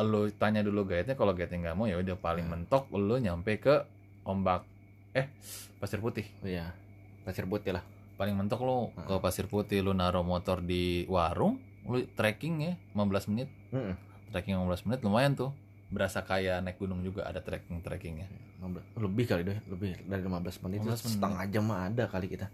lu 0.00 0.32
tanya 0.32 0.64
dulu 0.64 0.88
guide-nya 0.88 1.12
kalau 1.12 1.36
guide-nya 1.36 1.60
nggak 1.60 1.76
mau 1.76 1.84
ya 1.84 2.00
udah 2.00 2.16
paling 2.16 2.48
Hmm. 2.48 2.64
mentok 2.64 2.88
lu 2.90 3.16
nyampe 3.16 3.60
ke 3.60 3.84
ombak 4.24 4.64
eh 5.12 5.28
pasir 5.76 6.00
putih. 6.00 6.24
iya 6.40 6.72
pasir 7.20 7.44
putih 7.44 7.76
lah 7.76 7.84
Paling 8.20 8.36
mentok 8.36 8.60
ke 8.60 8.68
Hmm. 9.08 9.16
pasir 9.18 9.48
putih 9.48 9.80
lu 9.80 9.96
naruh 9.96 10.20
motor 10.22 10.60
di 10.60 11.08
warung, 11.08 11.56
lu 11.82 12.04
trekking 12.12 12.60
ya 12.60 12.72
15 12.92 13.24
menit. 13.26 13.48
Mm-mm. 13.72 13.96
Trekking 14.28 14.54
15 14.54 14.84
menit 14.84 15.00
lumayan 15.00 15.32
tuh. 15.32 15.56
Berasa 15.88 16.20
kayak 16.20 16.60
naik 16.60 16.76
gunung 16.76 17.00
juga 17.00 17.24
ada 17.24 17.40
trekking-trekkingnya. 17.40 18.28
15 18.60 18.84
lebih 19.00 19.24
kali 19.24 19.42
deh 19.42 19.58
lebih 19.66 19.96
dari 20.04 20.20
15 20.20 20.60
menit 20.60 20.78
15 20.78 21.00
menit. 21.00 21.16
setengah 21.16 21.42
jam 21.48 21.64
mah 21.64 21.88
ada 21.88 22.04
kali 22.04 22.28
kita 22.28 22.52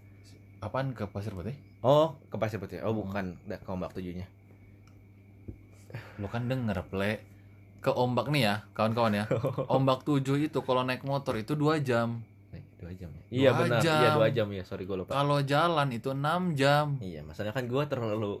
Apaan 0.57 0.95
ke 0.95 1.03
pasir 1.05 1.35
putih? 1.35 1.51
oh 1.83 2.15
ke 2.25 2.35
pasir 2.35 2.57
putih 2.57 2.79
oh 2.79 2.89
Hmm. 2.89 2.99
bukan 3.03 3.25
da- 3.43 3.59
ke 3.59 3.67
ombak 3.67 3.91
tujuhnya 3.91 4.23
Lu 6.15 6.27
kan 6.27 6.47
denger 6.47 6.79
ple 6.85 7.19
ke 7.77 7.91
ombak 7.91 8.31
nih 8.31 8.41
ya 8.41 8.55
kawan-kawan 8.71 9.13
ya 9.13 9.25
ombak 9.69 10.01
tujuh 10.01 10.39
itu 10.39 10.59
kalau 10.61 10.81
naik 10.81 11.03
motor 11.03 11.35
itu 11.35 11.53
dua 11.53 11.77
jam 11.77 12.23
dua 12.77 12.91
jam 12.93 13.09
ya? 13.09 13.23
Iya 13.27 13.49
Dua 13.51 13.59
benar. 13.65 13.81
Jam. 13.81 13.99
iya 13.99 14.09
dua 14.13 14.27
jam 14.29 14.47
ya. 14.53 14.63
Sorry 14.63 14.83
gue 14.85 14.97
lupa. 14.97 15.11
Kalau 15.11 15.37
jalan 15.41 15.87
itu 15.89 16.09
enam 16.13 16.53
jam. 16.53 16.97
Iya 17.01 17.25
masalahnya 17.25 17.55
kan 17.57 17.65
gue 17.65 17.83
terlalu 17.89 18.33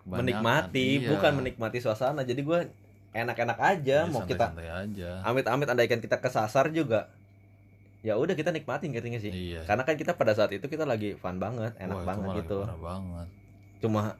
Kebanyakan, 0.00 0.16
menikmati 0.16 0.88
iya. 1.02 1.08
bukan 1.10 1.32
menikmati 1.42 1.78
suasana. 1.82 2.22
Jadi 2.22 2.40
gue 2.40 2.60
enak-enak 3.10 3.58
aja 3.58 4.06
Jadi 4.06 4.12
mau 4.14 4.22
kita 4.22 4.54
aja. 4.54 5.10
amit-amit 5.26 5.66
andaikan 5.66 5.98
kita 5.98 6.22
kesasar 6.22 6.70
juga 6.70 7.10
ya 8.00 8.16
udah 8.16 8.32
kita 8.32 8.48
nikmatin 8.54 8.94
ngerti 8.94 9.08
nggak 9.12 9.24
sih? 9.26 9.32
Iya. 9.34 9.60
Karena 9.68 9.82
kan 9.84 9.94
kita 9.98 10.16
pada 10.16 10.32
saat 10.32 10.54
itu 10.56 10.64
kita 10.64 10.88
lagi 10.88 11.18
fun 11.20 11.36
banget 11.36 11.76
enak 11.76 12.00
Wah, 12.00 12.06
banget 12.08 12.46
gitu. 12.46 12.64
banget. 12.80 13.28
Cuma 13.82 14.16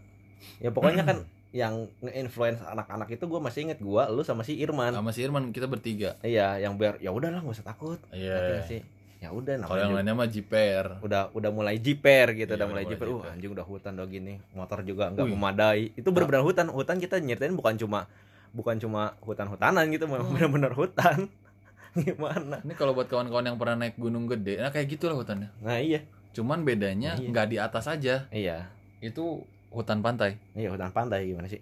ya 0.61 0.69
pokoknya 0.69 1.05
kan 1.07 1.19
yang 1.51 1.91
nge-influence 1.99 2.63
anak-anak 2.63 3.11
itu 3.11 3.25
gue 3.27 3.41
masih 3.43 3.61
inget 3.67 3.79
gue 3.81 4.03
lu 4.13 4.23
sama 4.23 4.45
si 4.45 4.61
Irman. 4.61 4.93
Sama 4.93 5.11
si 5.17 5.25
Irman 5.25 5.49
kita 5.55 5.65
bertiga. 5.65 6.21
Iya 6.21 6.61
yang 6.61 6.77
biar 6.77 7.01
ya 7.01 7.09
udahlah 7.15 7.41
nggak 7.41 7.57
usah 7.57 7.67
takut. 7.67 7.99
Iya. 8.13 8.37
Nggak 8.37 8.67
sih 8.69 8.83
ya 9.21 9.29
udah 9.31 9.53
kalau 9.59 9.61
namanya 9.61 9.77
yang 9.77 9.87
juga- 9.87 9.99
lainnya 10.01 10.15
mah 10.17 10.29
jiper 10.29 10.85
udah 11.01 11.23
udah 11.31 11.51
mulai 11.51 11.77
jiper 11.77 12.27
gitu 12.35 12.49
Iya, 12.49 12.57
udah 12.57 12.67
mulai 12.67 12.85
jiper 12.85 13.07
uh 13.07 13.23
anjing 13.29 13.51
udah 13.51 13.63
hutan 13.63 13.93
udah 13.95 14.09
gini. 14.09 14.35
Motor 14.51 14.81
juga 14.81 15.05
nggak 15.09 15.27
memadai. 15.27 15.93
Itu 15.93 16.09
benar-benar 16.09 16.41
hutan. 16.41 16.67
Hutan 16.69 16.97
kita 16.97 17.17
nyeritain 17.17 17.53
bukan 17.53 17.77
cuma 17.77 18.09
bukan 18.51 18.77
cuma 18.77 19.15
hutan-hutanan 19.21 19.85
gitu 19.89 20.05
memang 20.05 20.25
Hmm. 20.25 20.35
benar-benar 20.35 20.73
hutan. 20.73 21.29
Gimana? 22.01 22.63
Ini 22.63 22.73
kalau 22.73 22.93
buat 22.93 23.07
kawan-kawan 23.07 23.45
yang 23.45 23.57
pernah 23.57 23.77
naik 23.79 23.95
gunung 23.95 24.25
gede 24.25 24.57
nah 24.57 24.71
kayak 24.71 24.89
gitulah 24.89 25.15
hutannya. 25.15 25.53
Nah 25.59 25.77
iya. 25.77 26.01
Cuman 26.33 26.63
bedanya 26.63 27.15
Iya. 27.15 27.29
nggak 27.29 27.47
di 27.47 27.57
atas 27.59 27.85
aja. 27.87 28.25
Iya. 28.31 28.73
Itu 28.99 29.45
hutan 29.69 30.01
pantai. 30.01 30.41
Iya 30.53 30.71
hutan 30.71 30.91
pantai. 30.91 31.27
Gimana 31.27 31.45
sih? 31.47 31.61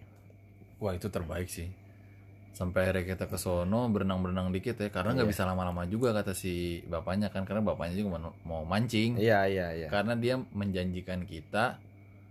Wah 0.79 0.95
itu 0.95 1.09
terbaik 1.09 1.49
sih 1.49 1.67
sampai 2.59 2.91
akhirnya 2.91 3.15
kita 3.15 3.31
ke 3.31 3.39
sono 3.39 3.87
berenang-berenang 3.87 4.51
dikit 4.51 4.83
ya. 4.83 4.91
Karena 4.91 5.15
nggak 5.15 5.31
Iya. 5.31 5.33
bisa 5.39 5.47
lama-lama 5.47 5.87
juga 5.87 6.11
kata 6.11 6.35
si 6.35 6.83
bapaknya 6.85 7.31
kan. 7.31 7.47
Karena 7.47 7.63
bapaknya 7.63 7.95
juga 7.95 8.19
mau- 8.43 8.67
mancing. 8.67 9.15
Iya 9.15 9.47
iya 9.47 9.67
iya. 9.71 9.87
Karena 9.87 10.19
dia 10.19 10.35
menjanjikan 10.35 11.23
kita 11.23 11.79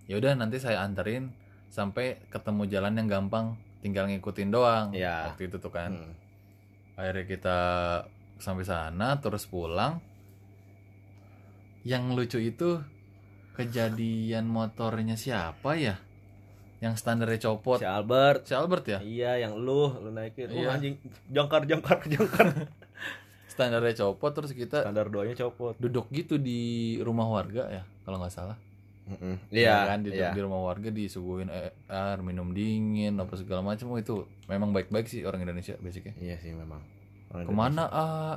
ya 0.03 0.19
udah 0.19 0.35
nanti 0.35 0.59
saya 0.59 0.83
anterin 0.83 1.31
sampai 1.71 2.27
ketemu 2.27 2.67
jalan 2.67 2.99
yang 2.99 3.07
gampang. 3.07 3.55
Tinggal 3.79 4.11
ngikutin 4.11 4.49
doang. 4.51 4.87
Iya. 4.91 5.31
waktu 5.31 5.47
itu 5.47 5.57
tuh 5.57 5.71
kan. 5.71 5.95
Hmm. 5.95 6.13
akhirnya 6.97 7.25
kita 7.29 7.57
sampai 8.35 8.65
sana 8.65 9.21
terus 9.21 9.45
pulang. 9.45 10.01
Yang 11.85 12.03
lucu 12.11 12.39
itu 12.41 12.69
kejadian 13.53 14.49
motornya 14.49 15.15
siapa 15.15 15.77
ya 15.77 15.97
yang 16.77 16.93
standarnya 16.93 17.41
copot. 17.41 17.81
Si 17.81 17.87
Albert. 17.87 18.45
Si 18.45 18.53
Albert 18.53 18.85
ya? 18.85 18.99
Iya 19.01 19.49
yang 19.49 19.57
lu 19.57 19.89
lu 19.97 20.13
naikin. 20.13 20.49
Oh 20.53 20.61
Iya. 20.61 20.77
anjing 20.77 20.95
jangkar 21.27 21.65
jangkar 21.65 21.97
jangkar. 22.13 22.69
Standarnya 23.49 23.93
copot 23.97 24.31
terus 24.31 24.53
kita 24.53 24.85
standar 24.85 25.09
doanya 25.09 25.33
copot. 25.33 25.73
duduk 25.81 26.05
gitu 26.13 26.37
di 26.37 26.95
rumah 27.01 27.25
warga 27.25 27.65
ya 27.71 27.83
kalau 28.05 28.21
nggak 28.21 28.33
salah. 28.33 28.57
Iya 29.49 29.87
Ya 29.87 29.87
kan 29.87 30.03
di, 30.03 30.11
iya. 30.11 30.35
di 30.35 30.41
rumah 30.43 30.59
warga 30.61 30.91
disuguhin 30.91 31.47
air, 31.47 32.19
minum 32.19 32.51
dingin 32.51 33.15
apa 33.17 33.33
segala 33.39 33.63
macam. 33.63 33.95
Oh, 33.95 33.97
itu 33.97 34.27
memang 34.45 34.75
baik-baik 34.75 35.07
sih 35.07 35.23
orang 35.23 35.41
Indonesia 35.41 35.79
basicnya. 35.79 36.11
Iya 36.19 36.35
sih 36.37 36.51
memang. 36.51 36.83
Orang 37.31 37.47
ke 37.47 37.53
mana 37.55 37.83
ah 37.87 38.35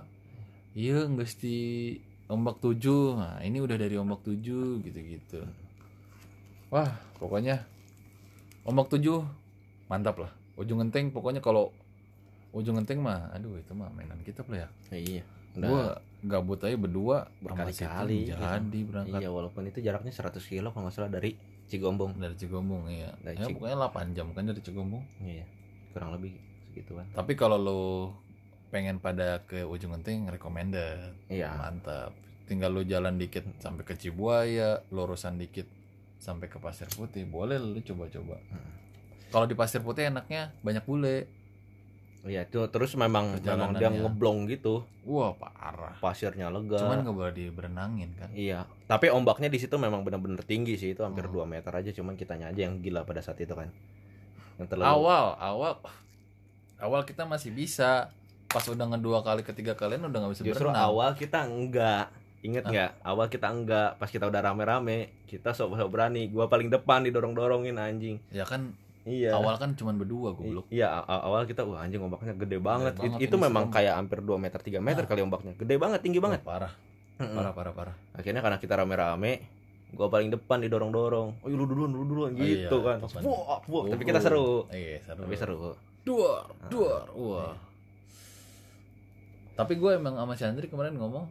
iya 0.73 1.05
nggak 1.05 1.29
di 1.43 1.99
ombak 2.31 2.63
tujuh. 2.63 3.19
Nah 3.19 3.43
ini 3.43 3.59
udah 3.61 3.77
dari 3.77 3.99
ombak 3.99 4.23
tujuh 4.25 4.79
gitu-gitu. 4.81 5.43
Wah 6.71 6.89
pokoknya 7.19 7.67
ombak 8.65 8.89
tujuh. 8.91 9.25
Mantap 9.87 10.17
lah. 10.23 10.33
Ujung 10.55 10.79
genteng 10.79 11.11
pokoknya 11.11 11.41
kalau 11.41 11.73
ujung 12.51 12.77
genteng 12.83 13.01
mah 13.01 13.31
aduh 13.31 13.57
itu 13.57 13.73
mah 13.73 13.89
mainan 13.91 14.21
kita 14.23 14.43
lah 14.47 14.67
ya. 14.67 14.69
Indonesia. 14.91 14.99
iya. 14.99 15.25
Udah 15.51 15.67
gua 15.67 15.85
gabut 16.21 16.61
aja 16.63 16.77
berdua 16.79 17.27
Berkali-kali, 17.43 18.31
gitu. 18.31 18.39
jadi 18.39 18.79
berangkat. 18.87 19.21
Iya 19.25 19.29
walaupun 19.33 19.63
itu 19.67 19.83
jaraknya 19.83 20.13
100 20.15 20.39
kilo 20.47 20.71
kalau 20.71 20.87
nggak 20.87 20.95
salah 20.95 21.11
dari 21.11 21.35
Cigombong. 21.67 22.19
Dari 22.21 22.35
Cigombong 22.39 22.87
iya. 22.87 23.11
Dari 23.19 23.35
ya 23.41 23.47
Cig- 23.51 23.57
pokoknya 23.59 23.77
8 23.91 24.15
jam 24.15 24.27
kan 24.31 24.45
dari 24.47 24.61
Cigombong. 24.63 25.05
Iya 25.23 25.45
kurang 25.91 26.15
lebih 26.15 26.39
segituan. 26.71 27.07
Tapi 27.11 27.33
kalau 27.35 27.59
lo 27.59 27.81
pengen 28.71 29.03
pada 29.03 29.43
ke 29.43 29.67
ujung 29.67 29.91
genteng 29.99 30.31
recommended. 30.31 31.19
Iya. 31.27 31.51
Mantap. 31.59 32.15
Tinggal 32.47 32.71
lu 32.71 32.83
jalan 32.83 33.19
dikit 33.19 33.43
sampai 33.59 33.83
ke 33.83 33.95
Cibuaya 33.95 34.83
lurusan 34.91 35.39
dikit 35.39 35.67
sampai 36.21 36.47
ke 36.47 36.61
Pasir 36.61 36.87
Putih 36.93 37.25
boleh 37.25 37.57
lu 37.57 37.81
coba-coba. 37.81 38.37
Hmm. 38.53 38.71
kalau 39.31 39.47
di 39.47 39.55
Pasir 39.55 39.81
Putih 39.81 40.07
enaknya 40.07 40.53
banyak 40.61 40.85
bule. 40.85 41.25
Iya 42.21 42.45
itu 42.45 42.61
terus 42.69 42.93
memang 43.01 43.41
memang 43.41 43.73
dia 43.73 43.89
ngeblong 43.89 44.45
gitu. 44.45 44.85
Wah 45.09 45.33
parah. 45.33 45.97
Pasirnya 45.97 46.53
lega. 46.53 46.77
Cuman 46.77 47.01
nggak 47.01 47.17
boleh 47.17 47.33
diberenangin 47.33 48.13
kan? 48.13 48.29
Iya, 48.31 48.69
tapi 48.85 49.09
ombaknya 49.09 49.49
di 49.49 49.57
situ 49.57 49.73
memang 49.81 50.05
benar-benar 50.05 50.45
tinggi 50.45 50.77
sih 50.77 50.93
itu 50.93 51.01
hampir 51.01 51.25
Hmm. 51.25 51.49
2 51.49 51.49
meter 51.49 51.73
aja 51.73 51.89
cuman 51.97 52.21
kitanya 52.21 52.53
aja 52.53 52.69
yang 52.69 52.85
gila 52.85 53.09
pada 53.09 53.25
saat 53.25 53.41
itu 53.41 53.57
kan. 53.57 53.73
Yang 54.61 54.69
terlalu 54.69 54.85
awal 55.01 55.25
awal 55.41 55.73
awal 56.77 57.01
kita 57.09 57.25
masih 57.25 57.57
bisa. 57.57 58.13
Pas 58.51 58.67
udah 58.67 58.83
ngedua 58.85 59.23
kali 59.23 59.41
ketiga 59.41 59.73
kalian 59.73 60.05
udah 60.05 60.19
nggak 60.21 60.33
bisa 60.35 60.43
justru 60.45 60.69
berenang. 60.69 60.91
awal 60.91 61.11
kita 61.17 61.47
enggak. 61.47 62.11
Ingat 62.41 62.65
Ah. 62.65 62.71
nggak? 62.71 62.91
Awal 63.03 63.27
kita 63.29 63.47
enggak, 63.47 63.91
pas 63.97 64.09
kita 64.09 64.25
udah 64.25 64.41
rame-rame, 64.43 64.99
kita 65.25 65.53
sok-sok 65.53 65.89
berani. 65.89 66.27
Gua 66.27 66.47
paling 66.47 66.69
depan 66.69 67.05
didorong-dorongin 67.05 67.77
anjing. 67.77 68.17
ya 68.31 68.43
kan 68.43 68.73
Iya. 69.03 69.33
awal 69.33 69.57
kan 69.57 69.73
cuman 69.73 69.97
berdua 69.97 70.31
goblok 70.31 70.69
Iya, 70.69 70.89
awal 71.03 71.45
kita 71.45 71.65
wah 71.65 71.81
anjing 71.81 71.99
ombaknya 71.99 72.33
gede 72.35 72.57
banget. 72.59 72.93
banget 72.95 73.17
It- 73.19 73.29
itu 73.29 73.37
memang 73.37 73.67
serem. 73.67 73.75
kayak 73.75 73.95
hampir 73.95 74.19
2 74.21 74.37
meter 74.37 74.57
3 74.59 74.77
meter 74.79 75.05
Ah. 75.05 75.09
kali 75.09 75.21
ombaknya. 75.21 75.53
Gede 75.55 75.77
banget, 75.77 76.01
tinggi 76.01 76.17
banget. 76.19 76.41
Wah, 76.41 76.57
parah 76.59 76.73
Mm-mm. 77.19 77.33
parah 77.35 77.53
parah 77.53 77.73
parah 77.75 77.97
Akhirnya 78.13 78.41
karena 78.41 78.57
kita 78.57 78.75
rame-rame, 78.75 79.33
gua 79.91 80.09
paling 80.09 80.29
depan 80.29 80.61
didorong-dorong. 80.61 81.29
Oh, 81.39 81.49
lu 81.51 81.65
duluan, 81.65 81.91
lu 81.91 82.05
duluan 82.05 82.31
Oh, 82.31 82.39
iya, 82.39 82.65
gitu 82.65 82.77
kan. 82.81 82.97
depan. 82.99 83.21
Wah, 83.23 83.61
wah, 83.63 83.83
tapi 83.87 84.03
kita 84.03 84.21
seru. 84.21 84.65
iya 84.71 85.01
seru 85.03 85.23
Tapi 85.23 85.35
seru. 85.35 85.57
duar 86.01 86.49
Ah. 86.57 86.69
duar 86.71 87.05
wah 87.13 87.53
tapi 89.53 89.77
gue 89.77 89.91
emang 89.93 90.17
sama 90.17 90.33
Chandri 90.33 90.65
kemarin 90.67 90.97
ngomong 90.97 91.29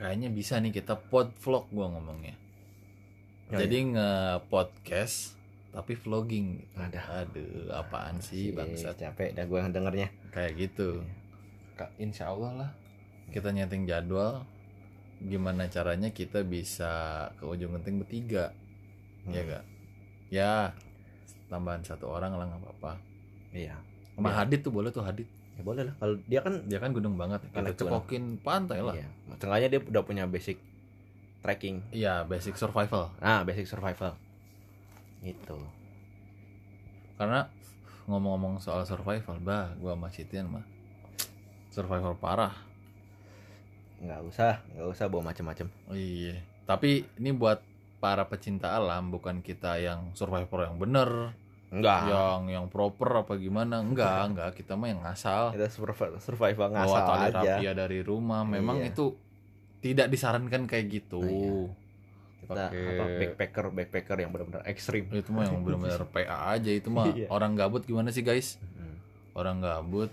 kayaknya 0.00 0.32
bisa 0.32 0.56
nih 0.56 0.72
kita 0.72 0.96
pod 0.96 1.36
vlog 1.44 1.68
gue 1.68 1.84
ngomongnya. 1.84 2.34
Oh, 3.52 3.60
jadi 3.60 3.76
nge 3.84 4.10
podcast 4.48 5.36
tapi 5.70 5.94
vlogging. 5.94 6.66
Ada. 6.74 7.22
aduh 7.22 7.70
apaan 7.70 8.18
sih 8.18 8.50
bangsat. 8.50 8.96
capek 8.98 9.36
dah 9.36 9.44
gue 9.44 9.60
dengernya. 9.70 10.08
Kayak 10.32 10.52
gitu. 10.56 11.04
Kak, 11.78 11.94
insya 12.00 12.32
Allah 12.32 12.50
lah. 12.56 12.70
Kita 13.30 13.52
nyeting 13.54 13.86
jadwal. 13.86 14.42
Gimana 15.20 15.68
caranya 15.68 16.10
kita 16.10 16.42
bisa 16.42 17.28
ke 17.36 17.44
ujung 17.44 17.76
genting 17.76 18.00
bertiga? 18.00 18.56
Ya 19.28 19.44
Hmm. 19.44 19.50
gak 19.52 19.64
ya 20.30 20.52
tambahan 21.52 21.82
satu 21.84 22.08
orang 22.08 22.34
lah 22.40 22.48
nggak 22.48 22.62
apa-apa. 22.64 22.92
Iya. 23.52 23.76
Sama 24.16 24.32
Iya. 24.32 24.36
Hadit 24.42 24.60
tuh 24.64 24.72
boleh 24.72 24.88
tuh 24.90 25.04
Hadit 25.04 25.28
ya 25.60 25.62
boleh 25.62 25.82
lah. 25.84 25.94
Kalau 26.00 26.16
dia 26.24 26.40
kan 26.40 26.54
dia 26.64 26.78
kan 26.80 26.90
gunung 26.96 27.20
banget 27.20 27.44
kita 27.52 27.76
tuh, 27.76 27.84
cekokin 27.84 28.40
pantai 28.40 28.80
lah. 28.80 28.96
Iya. 28.96 29.08
Setengahnya 29.36 29.68
dia 29.68 29.80
udah 29.84 30.02
punya 30.02 30.24
basic 30.24 30.56
trekking 31.44 31.84
iya 31.92 32.24
basic 32.24 32.56
survival. 32.56 33.12
Nah 33.20 33.44
basic 33.44 33.68
survival. 33.68 34.16
Itu 35.20 35.60
karena 37.20 37.52
ngomong-ngomong 38.08 38.64
soal 38.64 38.88
survival 38.88 39.36
bah 39.44 39.76
gua 39.76 39.92
sama 39.92 40.08
mah 40.48 40.64
survival 41.68 42.16
parah. 42.16 42.56
Nggak 44.00 44.20
usah 44.24 44.52
nggak 44.72 44.88
usah 44.88 45.04
bawa 45.12 45.28
macem-macem. 45.28 45.68
Oh, 45.86 45.96
iya. 45.96 46.40
Tapi 46.64 47.04
ini 47.20 47.36
buat 47.36 47.60
para 48.00 48.24
pecinta 48.24 48.72
alam 48.72 49.12
bukan 49.12 49.44
kita 49.44 49.76
yang 49.76 50.16
survivor 50.16 50.64
yang 50.64 50.80
bener 50.80 51.36
enggak. 51.70 52.00
Yang 52.04 52.40
yang 52.50 52.66
proper 52.66 53.08
apa 53.20 53.34
gimana? 53.34 53.78
Enggak 53.78 54.20
enggak. 54.26 54.50
Kita 54.54 54.74
mah 54.74 54.88
yang 54.88 55.00
ngasal. 55.00 55.50
Kita 55.50 55.66
survival, 55.68 56.18
survival 56.18 56.68
bawa 56.68 56.76
ngasal 56.76 57.00
tali 57.04 57.24
aja. 57.24 57.34
rapia 57.36 57.72
dari 57.72 58.00
rumah. 58.00 58.42
Memang 58.42 58.78
Iya. 58.78 58.90
itu 58.90 59.04
tidak 59.80 60.06
disarankan 60.08 60.66
kayak 60.66 60.86
gitu. 60.88 61.20
Iya. 61.20 61.56
kita 62.40 62.52
Pakai- 62.66 62.88
apa 62.90 63.04
backpacker 63.16 63.64
backpacker 63.70 64.16
yang 64.18 64.30
benar-benar 64.30 64.64
ekstrim. 64.64 65.06
Itu 65.08 65.30
mah 65.30 65.44
yang 65.44 65.60
benar-benar 65.60 66.02
PA 66.10 66.50
aja 66.50 66.70
itu 66.70 66.88
mah. 66.88 67.06
Iya. 67.08 67.28
orang 67.28 67.54
gabut 67.54 67.82
gimana 67.82 68.10
sih 68.10 68.20
guys? 68.20 68.58
Hmm. 68.74 68.96
orang 69.32 69.60
gabut. 69.60 70.10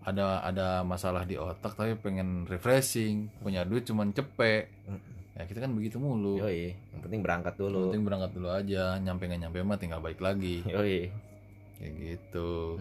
Ada 0.00 0.40
ada 0.42 0.68
masalah 0.82 1.22
di 1.22 1.36
otak 1.36 1.72
tapi 1.72 1.92
pengen 1.94 2.44
refreshing. 2.44 3.28
Punya 3.38 3.62
duit 3.62 3.84
cuman 3.84 4.10
cepet. 4.10 4.68
Ya 5.38 5.46
kita 5.46 5.62
kan 5.62 5.70
begitu 5.72 5.96
mulu. 6.02 6.42
Yoi 6.42 6.74
yang 6.90 7.00
penting 7.00 7.20
berangkat 7.22 7.54
Yang 7.54 7.62
dulu 7.62 7.80
penting 7.90 8.04
berangkat 8.06 8.30
dulu 8.34 8.48
aja. 8.50 8.84
Nyampe 8.98 9.22
nggak 9.30 9.40
nyampe 9.46 9.58
mah 9.62 9.78
tinggal 9.78 10.02
balik 10.02 10.18
lagi. 10.18 10.62
Yoi. 10.72 11.10
Kayak 11.78 11.92
gitu. 11.96 12.80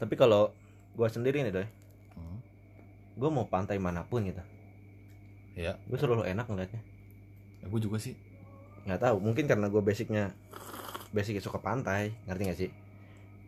Tapi 0.00 0.14
kalau 0.16 0.50
gua 0.96 1.08
sendiri 1.08 1.44
nih 1.44 1.52
doy 1.52 1.68
Hmm. 2.12 2.44
gua 3.16 3.32
mau 3.32 3.48
pantai 3.48 3.80
mana 3.80 4.04
pun 4.04 4.20
gitu. 4.28 4.44
Ya. 5.56 5.80
Gue 5.88 5.96
selalu 5.96 6.28
enak 6.28 6.48
ngeliatnya. 6.48 6.80
Ya 7.60 7.66
gue 7.68 7.80
juga 7.80 7.96
sih. 8.00 8.16
Nggak 8.84 9.00
tahu 9.00 9.16
mungkin 9.20 9.44
karena 9.48 9.68
gue 9.68 9.80
basicnya 9.84 10.32
basicnya 11.12 11.40
suka 11.44 11.60
pantai. 11.60 12.12
Ngerti 12.28 12.42
gak 12.48 12.58
sih? 12.60 12.70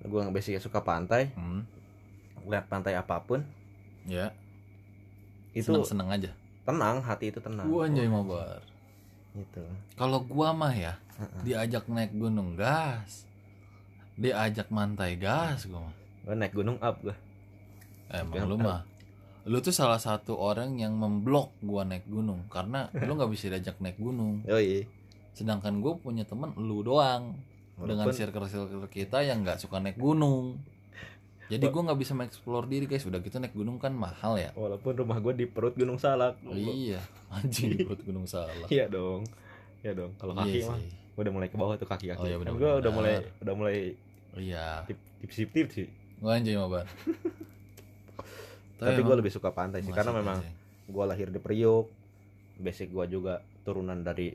Gue 0.05 0.21
basicnya 0.33 0.61
suka 0.61 0.81
pantai. 0.85 1.33
Hmm. 1.37 1.65
lihat 2.45 2.69
pantai 2.69 2.93
apa 2.93 3.25
pun. 3.25 3.41
Ya. 4.05 4.37
Itu 5.57 5.73
seneng 5.73 5.85
seneng 5.89 6.09
aja 6.13 6.33
tenang 6.65 7.01
hati 7.01 7.29
itu 7.29 7.39
tenang. 7.39 7.69
Gua 7.69 7.85
anjay 7.87 8.09
mabar 8.09 8.61
gitu. 9.35 9.65
Kalau 9.95 10.23
gua 10.25 10.51
mah 10.51 10.73
ya 10.73 10.95
Heeh. 11.17 11.41
diajak 11.45 11.85
naik 11.87 12.13
gunung 12.13 12.57
gas. 12.57 13.29
Diajak 14.15 14.71
mantai 14.71 15.17
gas 15.17 15.67
gua 15.67 15.87
mah. 15.87 15.95
Gue 16.25 16.35
naik 16.35 16.55
gunung 16.55 16.81
up 16.81 16.97
gue 17.01 17.13
emang 18.09 18.49
lu 18.49 18.57
mah. 18.57 18.87
Lu 19.45 19.61
tuh 19.61 19.77
salah 19.77 20.01
satu 20.01 20.41
orang 20.41 20.81
yang 20.81 20.97
memblok 20.97 21.53
gua 21.61 21.85
naik 21.85 22.09
gunung 22.09 22.49
karena 22.49 22.89
lu 22.95 23.13
nggak 23.13 23.29
bisa 23.29 23.53
diajak 23.53 23.77
naik 23.79 24.01
gunung. 24.01 24.41
Yoi. 24.49 24.89
Sedangkan 25.35 25.83
gue 25.83 25.93
punya 25.99 26.25
temen 26.25 26.55
lu 26.57 26.81
doang 26.81 27.37
dengan 27.75 28.07
Walaupun- 28.07 28.15
circle 28.15 28.47
circle 28.47 28.87
kita 28.87 29.21
yang 29.21 29.43
nggak 29.43 29.59
suka 29.59 29.83
naik 29.83 29.99
gunung 29.99 30.63
jadi 31.53 31.65
gue 31.69 31.83
nggak 31.85 31.99
bisa 32.01 32.13
mengeksplor 32.17 32.65
diri 32.69 32.89
guys. 32.89 33.05
Udah 33.05 33.21
gitu 33.21 33.37
naik 33.37 33.53
gunung 33.53 33.77
kan 33.77 33.93
mahal 33.93 34.41
ya. 34.41 34.51
Walaupun 34.57 34.97
rumah 34.97 35.21
gue 35.21 35.33
di 35.37 35.47
perut 35.49 35.77
gunung 35.77 36.01
salak. 36.01 36.41
Iya 36.49 37.01
anjing 37.37 37.85
perut 37.85 38.01
gunung 38.05 38.25
salah 38.25 38.69
iya 38.73 38.89
dong. 38.89 39.29
Iya 39.85 39.93
dong. 39.93 40.13
Kalau 40.17 40.33
kaki 40.33 40.65
iya 40.65 40.69
mah 40.71 40.81
udah 41.15 41.31
mulai 41.31 41.49
ke 41.53 41.57
bawah 41.61 41.79
tuh 41.79 41.87
kaki 41.87 42.11
kaki 42.11 42.19
Oh, 42.19 42.27
iya, 42.27 42.37
benar, 42.43 42.59
gue 42.59 42.71
udah 42.83 42.91
mulai 42.91 43.15
udah 43.39 43.55
mulai 43.55 43.77
Oh, 44.35 44.43
iya. 44.43 44.83
tip 44.91 44.99
tip 45.23 45.31
tip 45.31 45.49
tip 45.55 45.69
sih. 45.71 45.87
Gue 46.19 46.31
anjing 46.31 46.59
mabar 46.59 46.91
tapi 48.85 49.01
gue 49.01 49.17
lebih 49.17 49.33
suka 49.33 49.55
pantai 49.55 49.81
sih 49.81 49.95
karena 49.95 50.13
memang 50.13 50.39
gue 50.85 51.05
lahir 51.07 51.33
di 51.33 51.41
Priok 51.41 51.87
basic 52.61 52.93
gue 52.93 53.05
juga 53.09 53.41
turunan 53.65 54.03
dari 54.05 54.31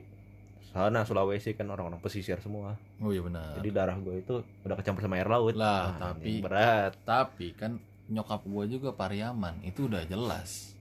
sana 0.70 1.02
Sulawesi 1.02 1.52
kan 1.52 1.66
orang-orang 1.66 1.98
pesisir 1.98 2.38
semua. 2.38 2.78
Oh 2.98 3.10
iya 3.10 3.20
benar. 3.20 3.58
Jadi 3.58 3.68
darah 3.70 3.96
gue 3.96 4.14
itu 4.16 4.34
udah 4.62 4.74
kecampur 4.74 5.00
sama 5.00 5.16
air 5.16 5.26
laut. 5.26 5.52
Lah, 5.52 5.92
Ah, 5.92 6.14
tapi- 6.14 6.38
berat. 6.38 6.94
tapi 7.02 7.52
kan 7.52 7.76
nyokap 8.06 8.42
gue 8.42 8.64
juga 8.70 8.90
Pariaman 8.90 9.62
itu 9.62 9.86
udah 9.86 10.02
jelas 10.04 10.74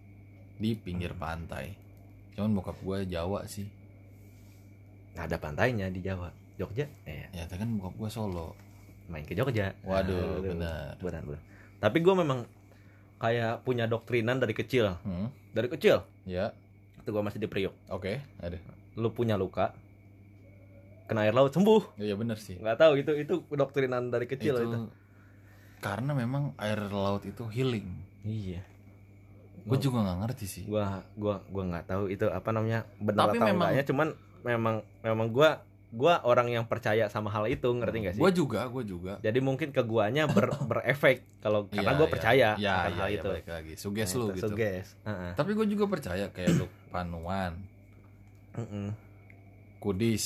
di 0.56 0.74
pinggir 0.74 1.12
Hmm. 1.12 1.20
pantai. 1.20 1.74
Cuman 2.34 2.54
bokap 2.54 2.78
gue 2.78 2.98
Jawa 3.08 3.46
sih. 3.46 3.66
Nah, 5.12 5.26
ada 5.26 5.36
pantainya 5.36 5.90
di 5.90 6.00
Jawa. 6.00 6.30
Jogja? 6.56 6.86
Eh 7.04 7.26
ya 7.32 7.44
tapi 7.46 7.60
kan 7.60 7.70
bokap 7.74 7.96
gue 7.96 8.10
Solo. 8.10 8.54
Main 9.08 9.24
ke 9.24 9.34
Jogja. 9.34 9.74
Waduh 9.82 10.38
Aduh, 10.38 10.54
benar. 10.54 10.94
Benar 10.98 11.22
benar. 11.24 11.42
Tapi 11.80 11.98
gue 11.98 12.14
memang 12.14 12.40
kayak 13.18 13.64
punya 13.64 13.84
doktrinan 13.84 14.38
dari 14.38 14.54
kecil. 14.54 14.96
Hmm, 15.02 15.28
dari 15.50 15.66
kecil? 15.68 16.06
Ya. 16.24 16.54
Waktu 16.96 17.10
gua 17.10 17.20
masih 17.22 17.40
di 17.40 17.48
Priok. 17.48 17.74
Oke, 17.90 18.22
ada. 18.38 18.56
Lu 18.96 19.10
punya 19.10 19.36
luka 19.36 19.76
kena 21.06 21.24
air 21.24 21.34
laut 21.34 21.50
sembuh 21.50 21.98
Iya 21.98 22.14
bener 22.14 22.38
sih. 22.38 22.56
nggak 22.56 22.78
tahu 22.78 22.94
itu 22.96 23.12
itu 23.16 23.34
doktrinan 23.48 24.08
dari 24.08 24.26
kecil 24.26 24.56
itu, 24.56 24.66
itu, 24.68 24.80
karena 25.80 26.12
memang 26.12 26.54
air 26.56 26.78
laut 26.88 27.24
itu 27.24 27.44
healing. 27.48 27.90
iya 28.22 28.62
Gue 29.60 29.78
juga 29.78 30.02
nggak 30.02 30.18
ngerti 30.20 30.46
sih. 30.46 30.64
gua 30.66 31.02
gua 31.14 31.42
gua 31.46 31.64
nggak 31.68 31.86
tahu 31.88 32.04
itu 32.08 32.26
apa 32.26 32.50
namanya 32.50 32.86
benar 32.96 33.28
Tapi 33.28 33.38
atau 33.38 33.46
memang- 33.46 33.70
enggaknya 33.70 33.84
cuman 33.86 34.08
memang 34.40 34.76
memang 35.00 35.28
gua 35.30 35.50
gua 35.90 36.22
orang 36.22 36.48
yang 36.48 36.66
percaya 36.66 37.06
sama 37.06 37.28
hal 37.28 37.46
itu 37.46 37.66
ngerti 37.68 37.98
gak 38.00 38.14
sih 38.14 38.22
Gue 38.22 38.30
juga, 38.32 38.62
gue 38.68 38.84
juga. 38.84 39.18
jadi 39.20 39.38
mungkin 39.40 39.70
ke 39.70 39.82
guanya 39.82 40.26
ber, 40.26 40.54
berefek 40.70 41.26
kalau 41.40 41.66
karena 41.66 41.82
Iya, 41.88 41.98
gua 41.98 42.06
iya. 42.06 42.14
percaya 42.14 42.50
Iya, 42.56 42.72
akan 42.72 42.86
iya, 42.88 42.94
hal 42.96 43.08
iya, 43.08 43.18
itu 43.18 43.30
lagi. 43.50 43.74
Suges 43.76 44.06
Nah, 44.06 44.14
lu 44.16 44.26
itu, 44.28 44.34
gitu. 44.36 44.48
suges. 44.48 44.88
Heeh. 45.02 45.32
Tapi 45.34 45.52
gue 45.52 45.66
juga 45.68 45.86
percaya 45.88 46.26
kayak 46.28 46.50
lu 46.56 46.66
panuan, 46.88 47.58
Mm-mm. 48.58 48.88
kudis, 49.80 50.26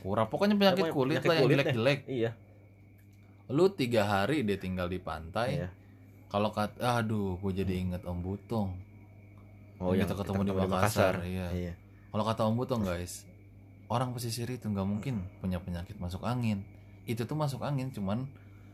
kura 0.00 0.26
pokoknya 0.26 0.54
penyakit 0.54 0.90
Pokoknya 0.90 0.94
kulit 0.94 1.16
penyakit 1.18 1.28
lah 1.28 1.36
yang 1.36 1.50
jelek-jelek. 1.50 2.00
iya 2.06 2.30
Lu 3.50 3.68
tiga 3.68 4.06
hari 4.06 4.42
dia 4.42 4.56
tinggal 4.56 4.86
di 4.86 4.96
pantai. 4.96 5.58
iya 5.58 5.68
Kalau 6.26 6.48
kat, 6.48 6.80
aduh, 6.80 7.36
gue 7.36 7.52
jadi 7.52 7.76
inget 7.76 8.02
Om 8.02 8.18
Butong. 8.24 8.72
oh 9.76 9.92
Yang 9.92 10.08
kita 10.08 10.24
ketemu 10.24 10.40
di 10.42 10.52
Makassar, 10.56 11.14
iya. 11.22 11.46
iya 11.52 11.72
Kalau 12.08 12.24
kata 12.24 12.48
Om 12.48 12.56
Butong 12.56 12.82
guys, 12.82 13.28
orang 13.86 14.16
pesisir 14.16 14.48
itu 14.48 14.64
nggak 14.64 14.88
mungkin 14.88 15.28
punya 15.40 15.60
penyakit 15.60 16.00
masuk 16.00 16.24
angin. 16.24 16.64
Itu 17.04 17.28
tuh 17.28 17.36
masuk 17.36 17.60
angin 17.60 17.92
cuman 17.92 18.24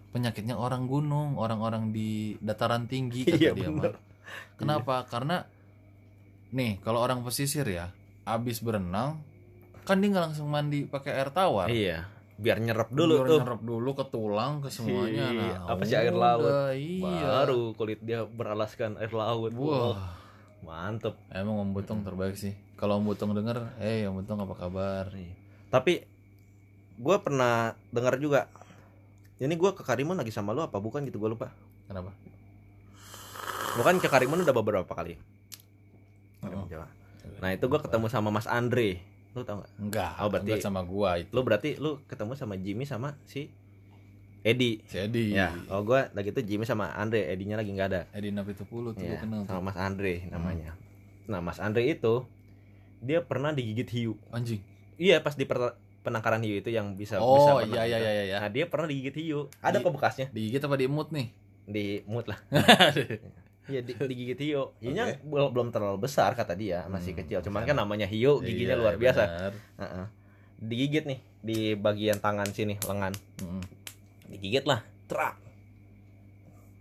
penyakitnya 0.09 0.55
orang 0.55 0.87
gunung, 0.87 1.35
orang-orang 1.35 1.91
di 1.91 2.39
dataran 2.39 2.87
tinggi 2.87 3.27
kata 3.27 3.41
Iya, 3.41 3.51
dia 3.57 3.69
bener. 3.69 3.75
mah. 3.75 3.95
Kenapa? 4.55 5.03
Karena 5.11 5.43
nih 6.49 6.79
kalau 6.81 7.03
orang 7.03 7.27
pesisir 7.27 7.67
ya, 7.67 7.91
abis 8.31 8.61
berenang 8.61 9.19
kan 9.83 9.97
dia 9.97 10.09
nggak 10.09 10.25
langsung 10.29 10.47
mandi 10.47 10.85
pakai 10.85 11.17
air 11.17 11.31
tawar. 11.31 11.67
iya 11.67 12.05
biar 12.37 12.61
nyerap 12.61 12.87
dulu 12.89 13.15
Biar 13.17 13.27
tuh 13.27 13.39
nyerap 13.41 13.63
dulu 13.63 13.91
ke 13.93 14.05
tulang 14.07 14.61
ke 14.61 14.69
semuanya. 14.69 15.27
Iya, 15.27 15.57
Nah, 15.59 15.75
apa 15.75 15.83
sih 15.83 15.97
air 15.97 16.15
laut? 16.15 16.53
Iya. 16.71 17.25
baru 17.25 17.63
kulit 17.73 17.99
dia 17.99 18.23
beralaskan 18.23 18.95
air 18.95 19.11
laut 19.11 19.51
Wah, 19.51 19.97
Wah, 19.97 20.15
mantep 20.61 21.19
emang 21.29 21.59
Om 21.59 21.71
Butong 21.73 22.01
terbaik 22.01 22.35
sih. 22.35 22.55
Kalau 22.75 23.01
Om 23.01 23.09
Butong 23.09 23.33
denger, 23.33 23.75
eh 23.81 24.05
Om 24.05 24.23
Butong 24.23 24.39
apa 24.39 24.55
kabar? 24.55 25.11
Iya. 25.11 25.35
tapi 25.69 26.05
gue 26.95 27.17
pernah 27.19 27.73
dengar 27.89 28.17
juga 28.17 28.47
ini 29.37 29.53
gue 29.53 29.71
ke 29.71 29.83
Karimun 29.83 30.15
lagi 30.15 30.31
sama 30.31 30.51
lu 30.51 30.61
apa 30.61 30.77
bukan 30.77 31.03
gitu 31.05 31.17
gue 31.17 31.31
lupa 31.31 31.51
Kenapa? 31.85 32.11
bukan 33.75 33.99
ke 33.99 34.07
Karimun 34.07 34.43
udah 34.43 34.53
beberapa 34.53 34.91
kali 34.91 35.17
Oh. 36.39 36.65
Jawa. 36.67 36.87
Nah 37.39 37.51
itu 37.51 37.65
gue 37.65 37.79
ketemu 37.79 38.07
sama 38.07 38.29
Mas 38.29 38.45
Andre 38.45 38.99
lu 39.31 39.43
tau 39.43 39.61
gak 39.61 39.71
Enggak, 39.77 40.13
Oh, 40.19 40.27
berarti- 40.27 40.49
enggak 40.49 40.61
sama 40.61 40.81
gua 40.83 41.11
itu. 41.17 41.31
lu 41.31 41.41
berarti 41.41 41.71
lu 41.77 42.01
ketemu 42.05 42.33
sama 42.35 42.55
Jimmy 42.55 42.83
sama 42.83 43.15
si 43.23 43.53
Edi 44.41 44.81
Si 44.85 44.97
Edi. 44.97 45.33
ya 45.33 45.53
oh 45.69 45.83
gue 45.83 46.01
lagi 46.11 46.31
tuh 46.31 46.41
Jimmy 46.41 46.63
sama 46.63 46.91
Andre 46.91 47.29
Edinya 47.29 47.55
lagi 47.55 47.69
nggak 47.69 47.89
ada 47.89 48.01
Edi 48.11 48.31
Napitupulu 48.31 48.93
tuh 48.93 49.01
Iya, 49.01 49.15
gua 49.15 49.19
kenal 49.21 49.41
tuh. 49.41 49.49
sama 49.49 49.63
Mas 49.65 49.77
Andre 49.77 50.15
namanya 50.27 50.73
nah 51.25 51.39
Mas 51.39 51.59
Andre 51.59 51.85
itu 51.87 52.25
dia 52.99 53.21
pernah 53.21 53.51
digigit 53.51 53.87
hiu 53.91 54.13
Anjing. 54.29 54.59
iya 54.97 55.19
pas 55.19 55.33
di 55.33 55.45
penangkaran 56.01 56.41
hiu 56.41 56.57
itu 56.57 56.71
yang 56.71 56.95
bisa 56.95 57.19
bisa 57.19 57.51
Oh, 57.53 57.61
iya 57.61 57.85
iya 57.85 57.97
itu. 57.97 58.07
iya 58.09 58.23
iya. 58.25 58.37
nah 58.39 58.49
dia 58.49 58.65
pernah 58.65 58.87
digigit 58.87 59.15
hiu 59.15 59.47
ada 59.59 59.77
Di- 59.77 59.85
kok 59.85 59.93
bekasnya 59.93 60.27
Digigit 60.31 60.59
apa 60.61 60.75
diemut 60.75 61.11
nih? 61.11 61.29
di 61.65 62.01
mood 62.05 62.25
lah 62.25 62.41
Iya 63.69 63.81
di, 63.81 63.93
digigit 63.95 64.41
hiu. 64.43 64.73
Hiunya 64.81 65.21
belum 65.21 65.53
belum 65.53 65.69
terlalu 65.69 66.01
besar 66.01 66.33
kata 66.33 66.53
dia, 66.53 66.89
masih 66.89 67.13
Hmm, 67.13 67.21
kecil. 67.21 67.39
Cuman 67.45 67.63
iya. 67.63 67.69
kan 67.69 67.77
namanya 67.77 68.07
hiu, 68.07 68.41
giginya 68.41 68.75
Iya, 68.75 68.81
luar 68.81 68.95
biasa. 68.97 69.23
benar. 69.23 69.53
Heeh. 69.79 70.05
Digigit 70.59 71.05
nih 71.05 71.19
di 71.39 71.59
bagian 71.75 72.19
tangan 72.19 72.49
sini, 72.49 72.81
lengan. 72.81 73.13
Mm. 73.39 73.63
Digigit 74.29 74.65
lah, 74.65 74.81
trak. 75.07 75.37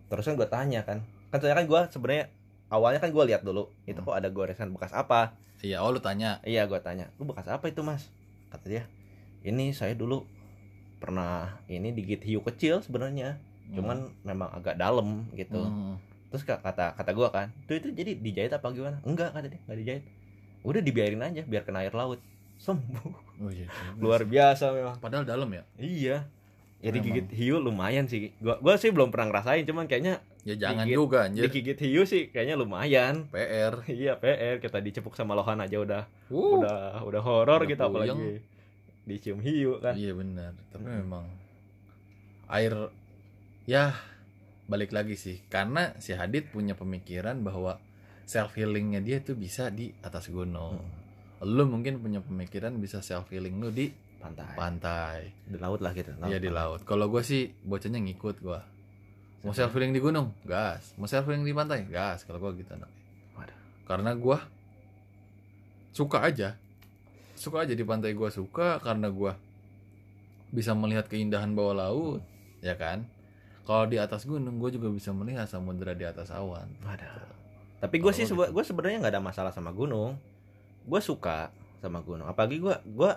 Terus 0.08 0.24
kan 0.24 0.34
gue 0.34 0.48
tanya 0.48 0.82
kan, 0.82 1.04
kan 1.30 1.38
saya 1.38 1.54
kan 1.54 1.68
gue 1.68 1.82
sebenarnya 1.90 2.26
awalnya 2.68 2.98
kan 2.98 3.12
gue 3.12 3.24
lihat 3.26 3.44
dulu 3.44 3.68
itu 3.84 3.96
Hmm. 3.96 4.08
kok 4.08 4.16
ada 4.16 4.30
goresan 4.30 4.72
bekas 4.72 4.92
apa? 4.92 5.36
Iya, 5.60 5.82
oh 5.82 5.92
lu 5.92 6.00
tanya. 6.00 6.40
Iya 6.42 6.64
gue 6.66 6.80
tanya, 6.80 7.12
lu 7.16 7.26
bekas 7.26 7.46
apa 7.46 7.68
itu 7.68 7.82
mas? 7.82 8.08
Kata 8.48 8.66
dia, 8.66 8.88
ini 9.42 9.72
saya 9.72 9.92
dulu 9.92 10.24
pernah 10.98 11.60
ini 11.68 11.92
digigit 11.92 12.24
hiu 12.24 12.40
kecil 12.42 12.80
sebenarnya, 12.80 13.36
cuman 13.70 14.10
memang 14.24 14.50
agak 14.50 14.76
dalam 14.76 15.28
gitu. 15.34 15.60
Hmm. 15.60 16.00
Terus 16.28 16.44
ka- 16.44 16.60
kata 16.60 16.94
kata 16.94 17.12
gua 17.12 17.30
kan 17.30 17.48
tuh 17.64 17.76
itu 17.76 17.88
jadi 17.90 18.12
dijahit 18.14 18.52
apa 18.52 18.68
gimana 18.70 19.00
enggak 19.02 19.32
kata 19.32 19.48
dia 19.48 19.60
enggak 19.62 19.78
dijahit 19.78 20.04
udah 20.62 20.82
dibiarin 20.82 21.22
aja 21.22 21.42
biar 21.42 21.64
kena 21.64 21.82
air 21.82 21.92
laut 21.92 22.20
sembuh 22.58 23.26
Oh 23.38 23.48
iya. 23.48 23.70
juga 23.70 24.02
luar 24.04 24.22
biasa 24.24 24.72
memang 24.72 24.98
Padahal 24.98 25.24
dalam 25.24 25.48
ya. 25.48 25.64
iya 25.78 26.26
ya 26.78 26.90
Memang. 26.90 26.96
digigit 27.00 27.28
hiu 27.32 27.58
lumayan 27.58 28.06
sih 28.06 28.34
gua 28.38 28.58
gua 28.58 28.76
sih 28.76 28.90
belum 28.90 29.08
pernah 29.08 29.30
ngerasain 29.30 29.64
cuman 29.64 29.86
kayaknya 29.86 30.20
Ya 30.44 30.56
jangan 30.58 30.86
Digigit- 30.86 30.96
juga 30.96 31.18
anjir. 31.22 31.44
digigit 31.46 31.80
hiu 31.82 32.04
sih 32.04 32.24
kayaknya 32.28 32.56
lumayan 32.56 33.28
PR. 33.28 33.84
iya 33.94 34.16
PR 34.16 34.58
kita 34.58 34.80
dicepuk 34.80 35.12
sama 35.12 35.32
lohan 35.34 35.60
aja 35.60 35.76
udah 35.76 36.04
Uh. 36.28 36.58
udah 36.58 36.78
udah 37.04 37.22
horor 37.22 37.64
gitu 37.64 37.80
puyeng. 37.80 38.16
apalagi 38.16 38.32
dicium 39.04 39.40
hiu 39.40 39.76
kan 39.78 39.92
Iya 39.94 40.12
benar. 40.14 40.52
Tapi 40.70 40.84
memang 40.86 41.24
air 42.48 42.74
ya 43.66 43.92
balik 44.68 44.92
lagi 44.92 45.16
sih 45.16 45.48
karena 45.48 45.96
si 46.04 46.12
Hadid 46.12 46.52
punya 46.52 46.76
pemikiran 46.76 47.40
bahwa 47.40 47.80
self 48.28 48.60
healingnya 48.60 49.00
dia 49.00 49.24
tuh 49.24 49.40
bisa 49.40 49.72
di 49.72 49.96
atas 50.04 50.28
gunung. 50.28 50.84
Lu 51.48 51.64
mungkin 51.66 52.04
punya 52.04 52.20
pemikiran 52.20 52.76
bisa 52.78 53.00
self 53.00 53.32
healing 53.32 53.64
lu 53.64 53.72
di 53.72 53.88
pantai 54.20 54.56
pantai. 54.58 55.20
di 55.48 55.56
laut 55.56 55.80
lah 55.80 55.96
gitu 55.96 56.12
Iya 56.28 56.38
di 56.44 56.52
laut. 56.52 56.84
Kalau 56.84 57.08
gue 57.08 57.24
sih 57.24 57.48
bocahnya 57.64 58.04
ngikut 58.04 58.44
gue. 58.44 58.62
Mau 59.48 59.56
self 59.56 59.72
healing 59.72 59.96
di 59.96 60.04
gunung, 60.04 60.36
gas. 60.44 60.92
Mau 61.00 61.08
self 61.08 61.24
healing 61.32 61.48
di 61.48 61.56
pantai, 61.56 61.88
gas. 61.88 62.28
Kalau 62.28 62.44
gue 62.44 62.60
gitu. 62.60 62.76
Waduh. 63.40 63.58
Karena 63.88 64.12
gue 64.12 64.38
suka 65.96 66.28
aja, 66.28 66.60
suka 67.40 67.64
aja 67.64 67.72
di 67.72 67.86
pantai 67.88 68.12
gue 68.12 68.30
suka 68.30 68.84
karena 68.84 69.08
gue 69.08 69.32
bisa 70.52 70.76
melihat 70.76 71.08
keindahan 71.08 71.56
bawah 71.56 71.76
laut, 71.88 72.22
ya 72.60 72.76
kan? 72.76 73.08
Kalau 73.68 73.84
di 73.84 74.00
atas 74.00 74.24
gunung 74.24 74.58
gue 74.58 74.72
juga 74.72 74.88
bisa 74.88 75.12
melihat 75.12 75.44
samudera 75.44 75.92
di 75.92 76.02
atas 76.02 76.32
awan. 76.32 76.72
Waduh. 76.82 77.28
Tapi 77.78 77.96
gue 78.00 78.12
sih 78.12 78.24
gitu. 78.24 78.34
sebe- 78.34 78.50
gue 78.50 78.64
sebenarnya 78.64 78.98
nggak 79.00 79.14
ada 79.14 79.22
masalah 79.22 79.52
sama 79.52 79.70
gunung. 79.70 80.16
Gue 80.82 81.04
suka 81.04 81.52
sama 81.78 82.00
gunung. 82.00 82.26
Apalagi 82.26 82.58
gue 82.58 82.72
gue 82.88 83.12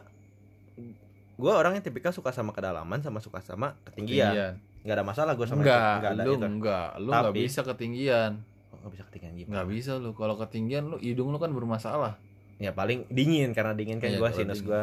gue 1.37 1.53
orangnya 1.53 1.81
tipikal 1.81 2.11
suka 2.11 2.29
sama 2.31 2.51
kedalaman 2.51 3.01
sama 3.01 3.23
suka 3.23 3.41
sama 3.41 3.79
ketinggian. 3.87 4.59
Nggak 4.83 4.97
ada 4.97 5.05
masalah 5.07 5.33
gue 5.33 5.47
sama 5.47 5.63
Enggak, 5.63 5.79
itu. 5.79 5.97
Nggak 5.97 6.11
ada 6.11 6.23
lu 6.23 6.33
itu. 6.33 6.45
enggak, 6.45 6.89
lu 6.97 7.09
nggak 7.09 7.25
Tapi- 7.25 7.41
bisa 7.41 7.61
ketinggian. 7.63 8.33
Oh, 8.71 8.77
nggak 8.77 8.93
bisa 8.93 9.05
ketinggian 9.07 9.33
gitu. 9.37 9.49
Nggak 9.49 9.67
bisa 9.69 9.93
lu. 9.97 10.11
Kalau 10.13 10.35
ketinggian 10.37 10.83
lu 10.85 10.97
hidung 10.99 11.29
lu 11.31 11.39
kan 11.39 11.51
bermasalah. 11.51 12.19
Ya 12.59 12.75
paling 12.75 13.09
dingin 13.09 13.55
karena 13.55 13.73
dingin 13.73 13.97
kan 13.97 14.11
Iya, 14.11 14.19
gue 14.19 14.31
sinus 14.35 14.61
gue 14.61 14.83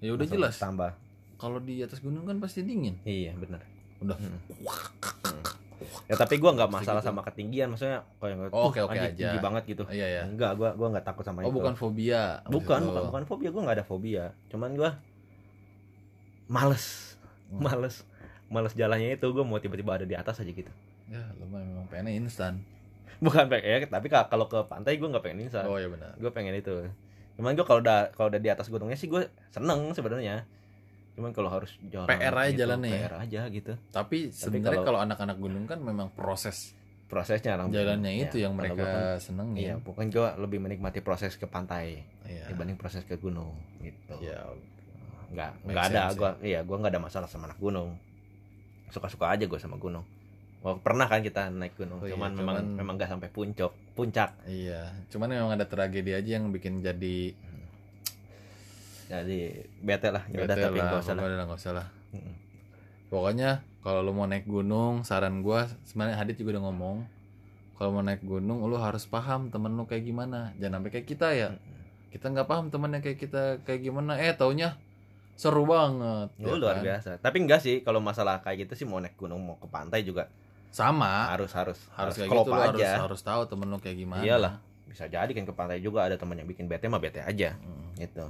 Ya 0.00 0.10
udah 0.10 0.26
jelas. 0.26 0.58
tambah. 0.58 0.90
Kalau 1.36 1.58
di 1.58 1.78
atas 1.78 2.00
gunung 2.00 2.24
kan 2.24 2.38
pasti 2.38 2.62
dingin. 2.62 2.98
Iya 3.02 3.34
benar. 3.36 3.62
Udah. 4.02 4.16
Hmm. 4.16 4.38
Ya 6.04 6.14
tapi 6.14 6.36
gue 6.36 6.46
nggak 6.46 6.68
masalah 6.68 7.00
gitu. 7.00 7.08
sama 7.08 7.20
ketinggian. 7.22 7.68
Maksudnya 7.68 8.04
kayak 8.16 8.50
Oh, 8.50 8.68
oke, 8.68 8.76
"Uh, 8.76 8.84
oke 8.84 8.92
anjing, 8.92 9.14
aja." 9.14 9.24
Tinggi 9.28 9.40
banget 9.40 9.62
gitu. 9.66 9.82
Iya 9.88 10.06
ya. 10.10 10.22
Enggak, 10.24 10.54
gue 10.54 10.68
gua 10.72 10.88
nggak 10.90 11.04
takut 11.04 11.22
sama 11.22 11.40
Oh 11.40 11.48
itu. 11.48 11.56
bukan 11.56 11.74
fobia. 11.74 12.42
bukan, 12.44 12.80
bukan, 12.80 12.80
lo. 12.84 13.02
bukan 13.08 13.22
fobia. 13.24 13.48
Gue 13.48 13.62
nggak 13.62 13.76
ada 13.78 13.86
fobia. 13.86 14.24
Cuman 14.48 14.70
gue 14.72 14.90
males, 16.46 17.16
Hmm. 17.48 17.62
males, 17.62 18.04
males 18.48 18.72
jalannya 18.74 19.14
itu. 19.14 19.26
Gue 19.26 19.42
mau 19.42 19.56
tiba-tiba 19.56 19.94
ada 19.94 20.04
di 20.04 20.12
atas 20.12 20.38
aja 20.38 20.48
gitu. 20.48 20.70
Ya 21.06 21.22
lu 21.36 21.46
mah 21.46 21.60
memang 21.60 21.86
pengennya 21.86 22.14
instan. 22.14 22.60
Bukan 23.18 23.46
pengen, 23.46 23.68
ya, 23.68 23.86
tapi 23.86 24.08
ka- 24.08 24.26
kalau 24.26 24.46
ke 24.46 24.58
pantai 24.66 24.96
gue 24.96 25.06
nggak 25.06 25.22
pengen 25.22 25.46
instan. 25.46 25.64
Oh 25.64 25.76
ya 25.76 25.86
benar. 25.86 26.12
Gue 26.16 26.30
pengen 26.30 26.52
itu. 26.52 26.74
Cuman 27.34 27.52
gue 27.52 27.62
kalau 27.62 27.80
udah 27.80 28.10
kalau 28.12 28.28
udah 28.28 28.38
di 28.38 28.50
atas 28.50 28.66
gunungnya 28.66 28.94
sih 28.94 29.06
gue 29.06 29.24
seneng 29.48 29.92
sebenarnya. 29.92 30.44
Cuman 31.12 31.30
kalau 31.30 31.48
harus 31.48 31.76
jalan 31.84 32.08
PR 32.08 32.32
aja 32.32 32.48
gitu, 32.48 32.60
jalannya 32.60 32.88
ya? 32.88 33.00
PR 33.02 33.14
aja 33.20 33.40
gitu. 33.48 33.72
Tapi 33.90 34.18
sebenarnya 34.30 34.80
kalau- 34.82 35.02
anak-anak 35.02 35.36
gunung 35.36 35.64
kan 35.64 35.78
memang 35.78 36.08
proses 36.10 36.72
Prosesnya 37.04 37.60
jalannya 37.60 38.08
ya, 38.08 38.24
itu 38.24 38.40
yang 38.40 38.56
mereka 38.56 38.80
kan- 38.80 39.20
senengin. 39.20 39.60
Iya, 39.60 39.74
pokoknya 39.76 40.08
gue 40.08 40.28
lebih 40.40 40.64
menikmati 40.64 41.04
proses 41.04 41.36
ke 41.36 41.44
pantai 41.44 42.00
Iya. 42.24 42.48
dibanding 42.48 42.80
proses 42.80 43.04
ke 43.04 43.20
gunung 43.20 43.52
gitu. 43.84 44.16
Ya, 44.24 44.40
nggak 45.28 45.50
nggak 45.62 45.84
ada 45.88 46.02
sense, 46.08 46.16
gua 46.16 46.30
iya 46.40 46.60
gua 46.60 46.76
nggak 46.76 46.92
ada 46.92 47.00
masalah 47.00 47.24
sama 47.24 47.48
anak 47.48 47.56
gunung 47.56 47.96
suka 48.88 49.08
suka 49.08 49.28
aja 49.28 49.44
gue 49.44 49.56
sama 49.56 49.76
gunung 49.76 50.04
Wah, 50.60 50.76
pernah 50.76 51.04
kan 51.04 51.20
kita 51.20 51.48
naik 51.48 51.74
gunung 51.74 51.98
Oh 51.98 52.06
iya, 52.06 52.12
cuman, 52.14 52.30
memang 52.32 52.56
cuman- 52.60 52.76
memang 52.76 52.94
nggak 52.96 53.10
sampai 53.10 53.28
puncak 53.28 53.72
puncak 53.92 54.30
iya. 54.44 54.92
Cuman 55.08 55.28
memang 55.28 55.50
ada 55.50 55.64
tragedi 55.64 56.12
aja 56.12 56.36
yang 56.36 56.48
bikin 56.48 56.80
jadi 56.80 57.32
jadi 59.12 59.38
bete 59.78 60.08
lah 60.08 60.24
ya 60.26 60.42
udah 60.42 60.56
tapi 60.56 60.78
nggak 60.78 61.00
usah 61.00 61.14
lah 61.14 61.44
nggak 61.44 61.60
usah 61.60 61.72
lah. 61.74 61.86
Pokoknya 63.08 63.50
kalau 63.80 64.00
lu 64.00 64.10
mau 64.10 64.24
naik 64.24 64.46
gunung, 64.46 65.02
saran 65.02 65.42
gua 65.42 65.68
sebenarnya 65.84 66.16
Hadit 66.16 66.38
juga 66.38 66.56
udah 66.56 66.64
ngomong, 66.64 66.96
kalau 67.74 67.90
mau 67.92 68.00
naik 68.00 68.22
gunung 68.22 68.62
lu 68.62 68.78
harus 68.78 69.04
paham 69.04 69.50
temen 69.50 69.68
lu 69.70 69.84
kayak 69.84 70.00
gimana 70.02 70.54
jangan 70.56 70.80
sampai 70.80 70.90
kayak 70.92 71.06
kita 71.06 71.28
ya 71.30 71.48
kita 72.08 72.28
nggak 72.28 72.46
paham 72.46 72.68
temennya 72.68 73.00
kayak 73.00 73.18
kita 73.18 73.42
kayak 73.62 73.80
gimana 73.82 74.16
eh 74.16 74.32
taunya 74.32 74.76
seru 75.34 75.64
banget 75.64 76.28
Oh, 76.38 76.44
ya 76.46 76.54
luar 76.54 76.76
kan? 76.78 76.84
biasa. 76.86 77.10
Tapi 77.18 77.36
enggak 77.38 77.60
sih 77.60 77.80
kalau 77.80 77.98
masalah 77.98 78.40
kayak 78.40 78.64
gitu 78.64 78.72
sih 78.74 78.86
mau 78.86 78.96
naik 78.96 79.12
gunung 79.14 79.40
mau 79.40 79.56
ke 79.56 79.64
pantai 79.66 80.00
juga 80.02 80.28
sama 80.68 81.28
harus 81.28 81.52
harus 81.52 81.76
harus 81.92 82.14
kayak 82.14 82.28
klop 82.28 82.44
gitu 82.44 82.52
lu 82.52 82.60
harus 82.62 82.80
aja. 82.80 82.96
harus 82.98 83.20
tahu 83.20 83.44
temen 83.44 83.66
lu 83.66 83.76
kayak 83.76 83.96
gimana 83.98 84.22
Iyalah. 84.22 84.54
Bisa 84.84 85.04
jadi 85.06 85.28
kan 85.28 85.42
ke 85.42 85.52
pantai 85.52 85.80
juga 85.80 86.00
ada 86.02 86.16
teman 86.16 86.32
yang 86.34 86.46
bikin 86.46 86.64
bete 86.64 86.84
mah 86.86 86.96
bete 86.96 87.20
aja 87.20 87.56
Hmm. 87.58 87.92
gitu. 87.94 88.28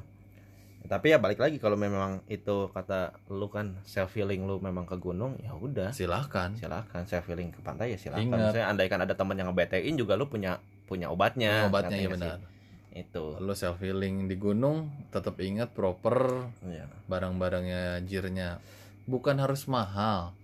Tapi 0.83 1.07
ya 1.09 1.19
balik 1.19 1.39
lagi 1.39 1.57
kalau 1.57 1.75
memang 1.75 2.21
itu 2.27 2.69
kata 2.69 3.13
lu 3.29 3.47
kan 3.47 3.81
self 3.83 4.13
healing 4.13 4.45
lu 4.45 4.59
memang 4.59 4.85
ke 4.85 4.97
gunung 4.97 5.39
ya 5.39 5.53
udah 5.53 5.91
silahkan 5.91 6.53
silakan 6.53 7.05
self 7.05 7.25
healing 7.25 7.49
ke 7.49 7.61
pantai 7.61 7.95
ya 7.95 7.99
silakan. 7.99 8.23
Ingat. 8.23 8.39
Misalnya 8.51 8.67
andaikan 8.69 9.01
ada 9.01 9.15
teman 9.15 9.35
yang 9.35 9.49
ngebetein 9.49 9.95
juga 9.95 10.15
lu 10.15 10.27
punya 10.27 10.59
punya 10.85 11.09
obatnya. 11.09 11.67
obatnya 11.67 11.97
ya 11.97 12.09
benar 12.09 12.37
sih? 12.39 12.51
Itu. 12.93 13.41
lu 13.41 13.57
self 13.57 13.81
healing 13.81 14.29
di 14.29 14.37
gunung 14.37 14.93
tetap 15.09 15.41
ingat 15.41 15.73
proper 15.73 16.53
Iya. 16.61 16.85
barang-barangnya 17.09 18.05
jirnya 18.05 18.61
bukan 19.05 19.41
harus 19.41 19.65
mahal 19.65 20.37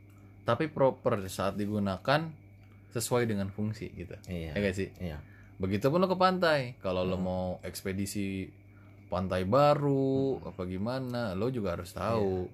tapi 0.42 0.64
proper 0.66 1.20
saat 1.28 1.60
digunakan 1.60 2.32
sesuai 2.88 3.28
dengan 3.28 3.52
fungsi 3.52 3.92
gitu 3.92 4.16
Iya. 4.24 4.56
ya 4.56 4.60
gak 4.60 4.74
sih 4.74 4.88
Iya. 4.96 5.20
begitupun 5.60 6.00
lo 6.00 6.08
ke 6.08 6.16
pantai 6.16 6.72
kalau 6.80 7.04
lo 7.04 7.20
Hmm. 7.20 7.22
mau 7.22 7.44
ekspedisi 7.60 8.48
pantai 9.08 9.42
baru 9.42 10.36
apa 10.42 10.62
gimana 10.64 11.32
lo 11.32 11.48
juga 11.48 11.74
harus 11.74 11.90
tahu 11.90 12.46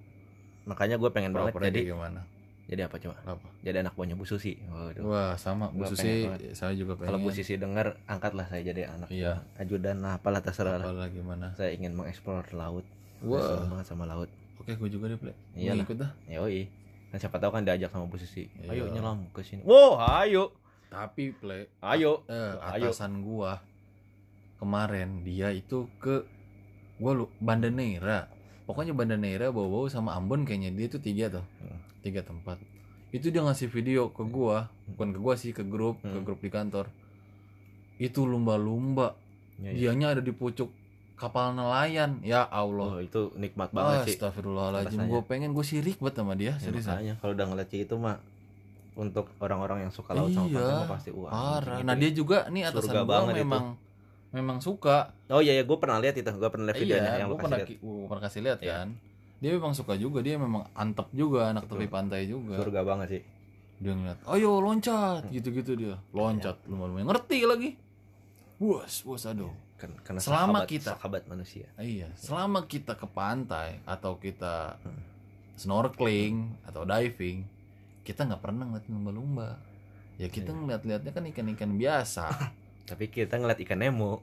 Makanya 0.65 0.97
gue 0.97 1.11
pengen 1.11 1.31
banget 1.31 1.53
jadi 1.61 1.93
gimana 1.93 2.25
jadi 2.65 2.89
apa 2.89 2.97
coba? 2.97 3.21
apa 3.29 3.49
Jadi 3.61 3.77
anak 3.77 3.93
buahnya 3.93 4.15
Bu 4.15 4.25
Susi. 4.25 4.57
Waduh. 4.65 5.05
wah 5.05 5.37
sama 5.37 5.69
Bu 5.69 5.85
Gua 5.85 5.93
Susi 5.93 6.25
saya 6.57 6.73
juga 6.73 6.97
pengen 6.97 7.13
Kalau 7.13 7.21
Bu 7.21 7.29
Susi 7.29 7.55
denger, 7.55 8.01
angkatlah 8.07 8.49
saya 8.49 8.65
jadi 8.65 8.89
anak 8.89 9.13
Iya. 9.13 9.45
ajudan 9.59 10.01
lah, 10.01 10.17
apalah 10.17 10.41
terserah 10.41 10.81
lah. 10.81 10.89
apa 10.89 11.11
gimana 11.11 11.53
Saya 11.53 11.71
ingin 11.71 11.93
mengeksplor 11.93 12.49
laut. 12.53 12.89
Wah 13.21 13.37
seneng 13.43 13.69
banget 13.69 13.87
sama 13.87 14.05
laut. 14.07 14.33
oke 14.57 14.73
gue 14.73 14.89
juga 14.89 15.05
deh 15.07 15.21
play 15.21 15.37
Iyalah. 15.53 15.85
ikut 15.85 15.97
dah 15.99 16.11
Yoi. 16.27 16.65
Kan 17.11 17.19
siapa 17.21 17.37
tahu 17.37 17.53
kan 17.53 17.63
diajak 17.63 17.91
sama 17.91 18.09
Bu 18.09 18.17
Susi. 18.17 18.49
Ayo 18.63 18.89
Iya. 18.89 18.97
nyelam 18.97 19.29
ke 19.29 19.45
sini. 19.45 19.61
Wow, 19.61 20.01
ayo. 20.01 20.57
tapi 20.87 21.35
play 21.35 21.69
Ayo. 21.79 22.25
eh, 22.25 22.55
Ayo. 22.65 22.89
atasan 22.89 23.21
gua 23.21 23.61
kemarin 24.57 25.21
dia 25.21 25.51
itu 25.51 25.85
ke 25.97 26.25
gua 27.05 27.13
lu 27.15 27.27
Banda 27.37 27.69
Neira 27.69 28.33
pokoknya 28.65 28.97
Banda 28.97 29.15
Neira 29.15 29.53
bawa-bawa 29.53 29.93
sama 29.93 30.17
Ambon 30.17 30.49
kayaknya. 30.49 30.73
Dia 30.73 30.89
tuh 30.89 30.99
tiga 30.99 31.29
tuh. 31.29 31.45
Hmm. 31.61 31.77
tiga 32.01 32.21
tempat. 32.21 32.57
Itu 33.13 33.29
dia 33.29 33.41
ngasih 33.41 33.69
video 33.69 34.09
ke 34.09 34.25
gua. 34.25 34.73
Bukan 34.89 35.13
ke 35.13 35.21
gua 35.21 35.37
sih 35.37 35.53
ke 35.53 35.61
grup 35.63 36.01
ke 36.01 36.09
Hmm. 36.09 36.25
grup 36.25 36.41
di 36.41 36.49
kantor. 36.49 36.89
Itu 37.97 38.25
lumba-lumba. 38.25 39.15
Ya, 39.61 39.71
ya. 39.71 39.93
dianya 39.93 40.17
ada 40.17 40.21
di 40.21 40.33
pucuk 40.33 40.73
kapal 41.15 41.55
nelayan. 41.55 42.19
Ya 42.21 42.43
Allah. 42.43 42.89
Oh, 42.89 43.01
itu 43.01 43.31
nikmat 43.37 43.71
banget 43.71 44.11
sih. 44.11 44.17
Astagfirullahaladzim. 44.19 45.07
Gue 45.07 45.23
pengen 45.23 45.55
gue 45.55 45.63
sirik 45.63 46.03
banget 46.03 46.15
sama 46.19 46.35
dia 46.35 46.57
Ya, 46.57 46.59
serius 46.59 46.89
kalau 47.21 47.33
udah 47.33 47.47
ngeliat 47.47 47.71
itu 47.71 47.95
mah 47.95 48.19
untuk 48.95 49.31
orang-orang 49.39 49.87
yang 49.87 49.93
suka 49.95 50.15
laut 50.15 50.31
sama 50.31 50.47
Iya, 50.47 50.59
pantai 50.59 50.75
mah 50.79 50.91
pasti 50.91 51.11
wah. 51.11 51.31
parah. 51.31 51.83
anjing 51.83 51.87
nah 51.87 51.95
dia 51.99 52.11
juga 52.11 52.39
nih 52.47 52.63
atasan 52.63 52.95
gua 52.95 53.07
banget 53.07 53.35
itu. 53.43 53.47
Memang 54.35 54.59
suka 54.59 55.15
Oh 55.31 55.39
iya 55.39 55.55
ya, 55.55 55.63
gue 55.63 55.79
pernah 55.79 55.97
lihat 55.97 56.15
itu. 56.15 56.27
Gue 56.29 56.51
pernah 56.51 56.69
lihat 56.69 56.79
videonya 56.79 57.03
iya, 57.09 57.21
yang 57.23 57.29
gue 57.31 57.39
lu 57.39 57.41
pernah, 57.41 57.59
kasih 57.59 57.71
lihat. 57.71 57.81
gua 57.81 58.07
pernah 58.11 58.23
kasih 58.23 58.41
lihat 58.43 58.59
Iya. 58.61 58.75
kan. 58.75 58.89
Dia 59.39 59.51
memang 59.55 59.73
suka 59.73 59.95
juga, 59.95 60.19
dia 60.21 60.37
memang 60.37 60.63
antep 60.75 61.09
juga 61.11 61.41
anak 61.49 61.65
Betul. 61.65 61.77
tepi 61.79 61.87
pantai 61.89 62.21
juga. 62.25 62.55
Surga 62.59 62.81
banget 62.83 63.09
sih. 63.11 63.23
Dia 63.75 63.93
ngeliat, 63.93 64.19
ayo 64.27 64.51
loncat, 64.59 65.23
gitu-gitu 65.29 65.73
dia, 65.75 65.95
loncat, 66.11 66.57
Iya. 66.59 66.71
lumayan 66.71 67.07
ngerti 67.07 67.39
lagi. 67.43 67.71
Bos, 68.57 69.03
bos 69.03 69.23
aduh. 69.25 69.51
Kan, 69.75 69.91
karena 70.01 70.21
Selama 70.23 70.63
sahabat, 70.63 70.71
kita- 70.71 70.95
sahabat 70.97 71.23
manusia. 71.27 71.67
Iya, 71.77 72.09
selama 72.15 72.65
kita 72.65 72.95
ke 72.95 73.05
pantai 73.05 73.83
atau 73.85 74.17
kita 74.17 74.79
Hmm. 74.81 75.03
snorkeling 75.55 76.55
atau 76.63 76.83
diving, 76.83 77.45
kita 78.03 78.23
nggak 78.23 78.41
pernah 78.41 78.65
ngeliat 78.65 78.87
lumba-lumba. 78.87 79.59
Ya 80.17 80.29
kita 80.29 80.51
Iya. 80.51 80.57
ngeliat-liatnya 80.57 81.11
kan 81.11 81.25
ikan-ikan 81.27 81.73
biasa. 81.75 82.25
Tapi 82.85 83.09
kita 83.09 83.37
ngeliat 83.37 83.61
ikan 83.61 83.81
Nemo. 83.81 84.21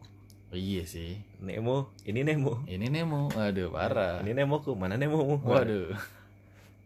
iya 0.52 0.84
sih. 0.84 1.16
Nemo, 1.40 1.96
ini 2.04 2.22
Nemo. 2.22 2.62
Ini 2.66 2.88
Nemo, 2.88 3.32
aduh 3.32 3.72
parah. 3.72 4.20
Ini 4.20 4.36
Nemoku, 4.36 4.76
mana 4.76 5.00
Nemo? 5.00 5.40
Waduh. 5.40 5.96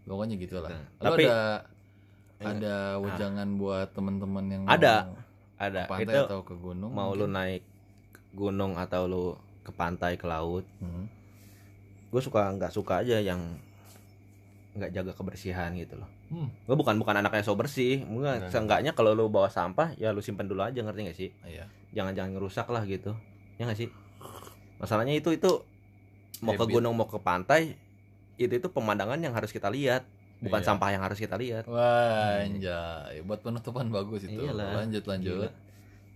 Pokoknya 0.05 0.38
gitulah. 0.38 0.69
Nah, 0.69 0.85
tapi- 1.01 1.25
ada 1.25 1.65
Iya. 2.35 2.47
ada 2.51 2.75
wejangan 2.99 3.49
buat 3.57 3.89
teman-teman 3.91 4.45
yang 4.45 4.63
Ada. 4.65 5.09
Ada. 5.55 5.88
ke 5.88 5.89
pantai 5.89 6.13
Itu 6.13 6.19
atau 6.27 6.39
ke 6.43 6.53
gunung? 6.53 6.91
mau 6.91 7.11
lu 7.11 7.25
mungkin? 7.25 7.33
naik 7.33 7.63
gunung 8.35 8.75
atau 8.75 9.07
lu 9.07 9.25
ke 9.63 9.71
pantai 9.71 10.13
ke 10.13 10.27
laut, 10.27 10.67
Hmm. 10.77 11.07
gue 12.11 12.21
suka 12.21 12.51
nggak 12.53 12.69
suka 12.69 13.01
aja 13.01 13.17
yang 13.17 13.39
nggak 14.75 14.91
jaga 14.91 15.11
kebersihan 15.15 15.73
gitu 15.73 15.95
loh. 15.95 16.09
Hmm. 16.25 16.49
Gue 16.65 16.73
bukan 16.73 16.97
bukan 16.97 17.15
anaknya 17.15 17.41
so 17.41 17.53
bersih, 17.53 18.01
Enggak, 18.01 18.09
enggak. 18.09 18.33
enggak. 18.35 18.51
Seenggaknya 18.51 18.91
kalau 18.91 19.13
lu 19.13 19.29
bawa 19.29 19.45
sampah 19.47 19.93
ya 19.95 20.09
lu 20.09 20.19
simpen 20.19 20.45
dulu 20.45 20.61
aja 20.61 20.81
ngerti 20.81 20.99
gak 21.05 21.17
sih? 21.17 21.29
Iya. 21.45 21.69
Jangan 21.93 22.11
jangan 22.11 22.31
ngerusak 22.33 22.67
lah 22.67 22.81
gitu, 22.83 23.13
ya 23.55 23.63
nggak 23.63 23.77
sih? 23.77 23.89
Masalahnya 24.75 25.13
itu 25.13 25.31
itu 25.31 25.51
mau 26.43 26.51
ke 26.51 26.65
Habit. 26.65 26.73
gunung 26.75 26.93
mau 26.93 27.07
ke 27.07 27.15
pantai 27.17 27.79
itu 28.35 28.51
itu 28.51 28.67
pemandangan 28.67 29.15
yang 29.15 29.31
harus 29.31 29.47
kita 29.47 29.69
lihat, 29.69 30.03
bukan 30.41 30.59
Iya. 30.59 30.67
sampah 30.67 30.89
yang 30.91 30.99
harus 30.99 31.15
kita 31.15 31.39
lihat. 31.39 31.63
Wah, 31.65 32.43
anjay. 32.43 33.23
Buat 33.23 33.39
penutupan 33.39 33.88
bagus 33.88 34.27
itu. 34.27 34.35
Iyalah. 34.35 34.83
Lanjut 34.83 35.07
lanjut. 35.07 35.47
Gila. 35.47 35.49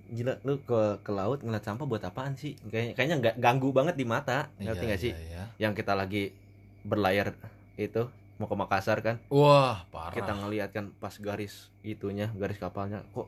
Gila, 0.09 0.33
lu 0.41 0.57
ke 0.59 0.81
ke 0.99 1.11
laut 1.13 1.39
ngeliat 1.39 1.61
sampah 1.61 1.85
buat 1.85 2.01
apaan 2.01 2.33
sih? 2.33 2.57
Kayaknya 2.65 2.93
kayaknya 2.97 3.15
nggak 3.21 3.35
ganggu 3.37 3.69
banget 3.71 3.95
di 3.95 4.03
mata, 4.03 4.49
ngerti 4.57 4.83
Iya, 4.83 4.91
gak 4.91 4.99
sih? 4.99 5.13
iya, 5.13 5.21
iya. 5.21 5.43
Yang 5.61 5.73
kita 5.79 5.93
lagi 5.93 6.33
berlayar 6.81 7.37
itu 7.77 8.09
mau 8.39 8.47
ke 8.47 8.55
Makassar 8.55 9.03
kan, 9.03 9.19
Wah, 9.27 9.83
parah. 9.87 10.15
kita 10.15 10.31
ngeliat 10.33 10.71
kan 10.71 10.95
pas 10.95 11.11
garis 11.13 11.67
itunya, 11.81 12.31
garis 12.33 12.55
kapalnya 12.55 13.03
kok 13.11 13.27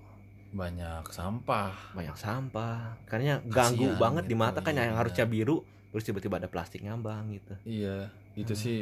banyak 0.50 1.04
sampah. 1.08 1.76
banyak 1.92 2.16
sampah. 2.16 2.96
Kayaknya 3.06 3.44
ganggu 3.46 3.88
Kasian 3.88 4.00
banget 4.00 4.24
di 4.26 4.34
gitu, 4.34 4.42
mata 4.42 4.60
kan 4.60 4.74
iya, 4.74 4.88
yang 4.88 4.96
harusnya 4.96 5.24
biru, 5.24 5.64
terus 5.92 6.04
tiba-tiba 6.04 6.36
ada 6.38 6.48
plastik 6.48 6.82
ngambang 6.82 7.32
gitu. 7.32 7.54
Iya, 7.64 8.08
itu 8.34 8.52
Hmm. 8.52 8.60
sih 8.60 8.78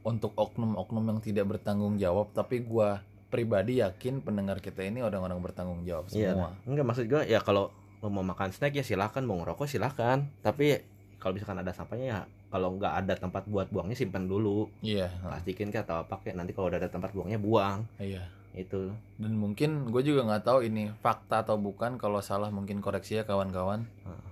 untuk 0.00 0.32
oknum-oknum 0.32 1.04
yang 1.06 1.20
tidak 1.20 1.44
bertanggung 1.46 1.96
jawab, 1.96 2.32
tapi 2.32 2.60
gua 2.60 3.00
pribadi 3.28 3.78
yakin 3.78 4.20
pendengar 4.20 4.58
kita 4.58 4.80
ini 4.80 5.00
orang-orang 5.00 5.40
bertanggung 5.40 5.84
jawab 5.84 6.08
Iya. 6.08 6.32
semua. 6.32 6.56
Enggak 6.64 6.84
maksud 6.84 7.04
gua 7.06 7.22
ya 7.22 7.38
kalau 7.38 7.68
mau 8.00 8.24
makan 8.24 8.48
snack 8.48 8.72
ya 8.72 8.82
silakan, 8.82 9.24
mau 9.24 9.36
ngerokok 9.38 9.64
silakan. 9.66 10.32
Tapi 10.40 10.80
kalau 11.16 11.36
misalkan 11.36 11.60
ada 11.60 11.70
sampahnya 11.70 12.06
ya 12.06 12.20
kalau 12.50 12.74
nggak 12.74 12.94
ada 13.06 13.14
tempat 13.14 13.46
buat 13.46 13.70
buangnya 13.70 13.94
simpan 13.94 14.26
dulu. 14.26 14.66
Iya, 14.82 15.06
plastikin 15.22 15.70
kah 15.70 15.86
atau 15.86 16.02
apa 16.02 16.18
kayak 16.18 16.34
nanti 16.36 16.50
kalau 16.50 16.66
udah 16.66 16.82
ada 16.82 16.90
tempat 16.90 17.14
buangnya 17.14 17.38
buang 17.38 17.86
iya. 18.02 18.26
itu 18.58 18.90
Dan 19.14 19.38
mungkin 19.38 19.86
gue 19.94 20.02
juga 20.02 20.26
nggak 20.26 20.42
tahu 20.42 20.66
ini 20.66 20.90
fakta 20.98 21.46
atau 21.46 21.54
bukan. 21.56 21.94
Kalau 21.96 22.18
salah 22.18 22.50
mungkin 22.50 22.82
koreksi 22.82 23.22
ya 23.22 23.24
kawan-kawan. 23.24 23.86
Heeh. 23.86 24.24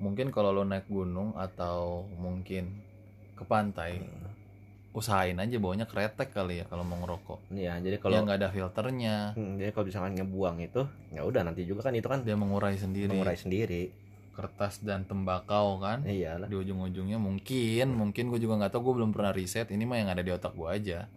Mungkin 0.00 0.32
kalau 0.32 0.56
lo 0.56 0.64
naik 0.64 0.88
gunung 0.88 1.36
atau 1.36 2.08
mungkin 2.16 2.80
ke 3.36 3.44
pantai, 3.44 4.00
usahain 4.96 5.36
aja 5.36 5.58
bawanya 5.60 5.84
kretek 5.84 6.32
kali 6.32 6.62
ya 6.62 6.64
kalau 6.66 6.82
mau 6.82 6.96
ngerokok. 7.04 7.52
ya 7.54 7.76
jadi 7.78 8.00
Kalau 8.00 8.18
kalau 8.18 8.26
nggak 8.26 8.38
ada 8.40 8.48
filternya, 8.50 9.16
Hmm, 9.36 9.60
jadi 9.60 9.70
kalau 9.74 9.86
misalkan 9.90 10.12
ngebuang 10.16 10.56
itu 10.64 10.82
ya 11.12 11.22
udah 11.22 11.42
nanti 11.44 11.68
juga 11.68 11.86
kan 11.86 11.94
itu 11.94 12.08
kan 12.08 12.24
dia 12.24 12.34
mengurai 12.34 12.78
sendiri. 12.80 13.10
mengurai 13.12 13.36
sendiri 13.36 14.07
Kertas 14.38 14.78
dan 14.80 15.02
tembakau 15.02 15.76
kan. 15.78 16.06
iyalah 16.06 16.46
Di 16.46 16.54
ujung-ujungnya 16.54 17.18
mungkin, 17.18 17.86
mungkin 17.90 18.30
gue 18.30 18.38
juga 18.38 18.54
nggak 18.56 18.70
tahu. 18.70 18.82
Gue 18.86 19.02
belum 19.02 19.10
pernah 19.10 19.34
riset. 19.34 19.66
Ini 19.66 19.82
mah 19.82 19.98
yang 19.98 20.08
ada 20.08 20.22
di 20.22 20.30
otak 20.30 20.54
gue 20.54 20.68
aja. 20.68 21.10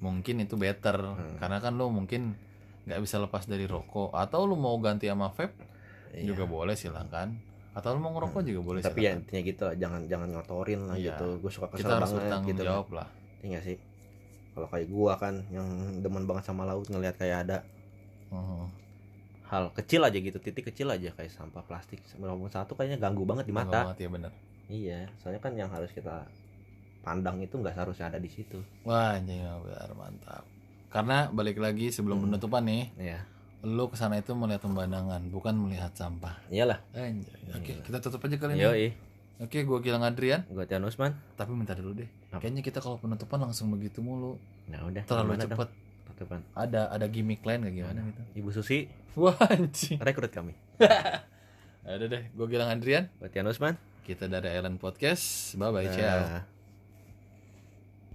Mungkin 0.00 0.42
itu 0.42 0.54
better, 0.54 0.98
Hmm. 0.98 1.38
karena 1.38 1.58
kan 1.58 1.72
lo 1.72 1.88
mungkin 1.88 2.34
nggak 2.84 2.98
bisa 2.98 3.16
lepas 3.16 3.46
dari 3.46 3.64
rokok. 3.64 4.10
Atau 4.12 4.44
lo 4.44 4.54
mau 4.54 4.74
ganti 4.76 5.06
sama 5.06 5.30
vape 5.30 5.54
Iya. 6.12 6.28
juga 6.28 6.44
boleh 6.44 6.74
silakan. 6.74 7.38
Atau 7.70 7.94
lo 7.94 7.98
mau 7.98 8.10
ngerokok 8.12 8.42
juga 8.42 8.60
boleh 8.60 8.80
tapi 8.80 8.98
ya 9.00 9.14
silakan. 9.14 9.18
intinya 9.20 9.40
gitu 9.44 9.64
jangan 9.76 10.00
jangan 10.04 10.28
ngotorin 10.30 10.80
lah 10.84 10.94
Iya. 10.94 11.14
gitu 11.14 11.26
gue 11.38 11.50
suka 11.50 11.66
kesel 11.68 11.80
kita 11.80 11.94
harus 11.96 12.10
banget 12.12 12.42
gitu 12.50 12.62
jawab 12.64 12.88
lah. 12.92 13.08
Iya 13.40 13.58
sih 13.60 13.78
kalau 14.50 14.68
kayak 14.68 14.86
gua 14.86 15.12
kan 15.16 15.42
yang 15.48 15.66
demen 15.98 16.22
banget 16.24 16.44
sama 16.44 16.62
laut 16.62 16.86
ngelihat 16.86 17.14
kayak 17.16 17.38
ada 17.42 17.58
Mhm. 18.28 18.83
Hal 19.44 19.70
kecil 19.72 20.00
aja 20.00 20.14
gitu 20.14 20.38
titik 20.38 20.64
kecil 20.66 20.88
aja 20.88 21.10
kayak 21.10 21.28
sampah 21.28 21.62
plastik 21.62 22.00
walaupun 22.16 22.48
satu 22.48 22.72
kayaknya 22.72 22.96
ganggu 22.98 23.22
banget 23.22 23.44
di 23.44 23.52
mata 23.52 23.84
banget 23.84 23.96
ya 23.98 24.08
bener. 24.08 24.32
iya 24.66 25.00
soalnya 25.16 25.38
kan 25.38 25.52
yang 25.52 25.68
harus 25.68 25.90
kita 25.90 26.24
pandang 27.00 27.36
itu 27.38 27.52
nggak 27.54 27.72
seharusnya 27.72 28.08
ada 28.08 28.16
di 28.16 28.28
situ 28.28 28.64
Wah, 28.82 29.14
anjing 29.14 29.44
benar 29.60 29.92
mantap. 29.92 30.44
Karena 30.88 31.26
balik 31.28 31.58
lagi 31.58 31.90
sebelum 31.90 32.16
Hmm. 32.16 32.24
penutupan 32.30 32.64
nih, 32.64 32.84
Iya 32.96 33.18
lo 33.64 33.88
ke 33.88 33.96
sana 33.96 34.16
itu 34.16 34.30
melihat 34.32 34.60
pemandangan, 34.60 35.24
bukan 35.26 35.56
melihat 35.58 35.88
sampah. 35.90 36.36
iyalah 36.48 36.84
Anjay. 36.92 37.40
Oke, 37.50 37.72
Iya. 37.72 37.80
kita 37.82 37.96
tutup 37.98 38.20
aja 38.22 38.36
kali 38.38 38.52
ini. 38.54 38.92
Oke, 39.36 39.64
gua 39.64 39.80
Gilang 39.80 40.04
Adrian. 40.04 40.46
gue 40.46 40.62
Tian 40.62 40.80
Usman 40.80 41.10
Tapi 41.34 41.50
minta 41.50 41.74
dulu 41.74 41.96
deh. 41.96 42.06
Apa? 42.30 42.38
Kayaknya 42.38 42.62
kita 42.62 42.78
kalau 42.78 42.96
penutupan 42.96 43.40
langsung 43.40 43.68
begitu 43.68 43.98
mulu. 43.98 44.36
nah 44.64 44.84
udah 44.84 45.02
Terlalu 45.02 45.34
dong? 45.40 45.58
Cepet. 46.14 46.22
tuh 46.22 46.26
pan. 46.30 46.42
Ada 46.54 46.94
ada 46.94 47.06
gimmick 47.10 47.42
lain 47.42 47.66
gak 47.66 47.74
gimana 47.74 48.00
gitu? 48.06 48.22
Ibu 48.38 48.48
Susi? 48.54 48.86
Wah 49.18 49.34
anjing. 49.50 49.98
Rekrut 49.98 50.30
kami. 50.30 50.54
Ada 51.84 52.04
deh 52.08 52.22
gue 52.32 52.46
bilang 52.48 52.70
Andrian. 52.70 53.12
Batian 53.20 53.44
Usman 53.50 53.76
kita 54.04 54.30
dari 54.30 54.54
Island 54.54 54.78
Podcast. 54.78 55.56
Bye 55.58 55.70
bye 55.74 55.90
ciao. 55.90 56.53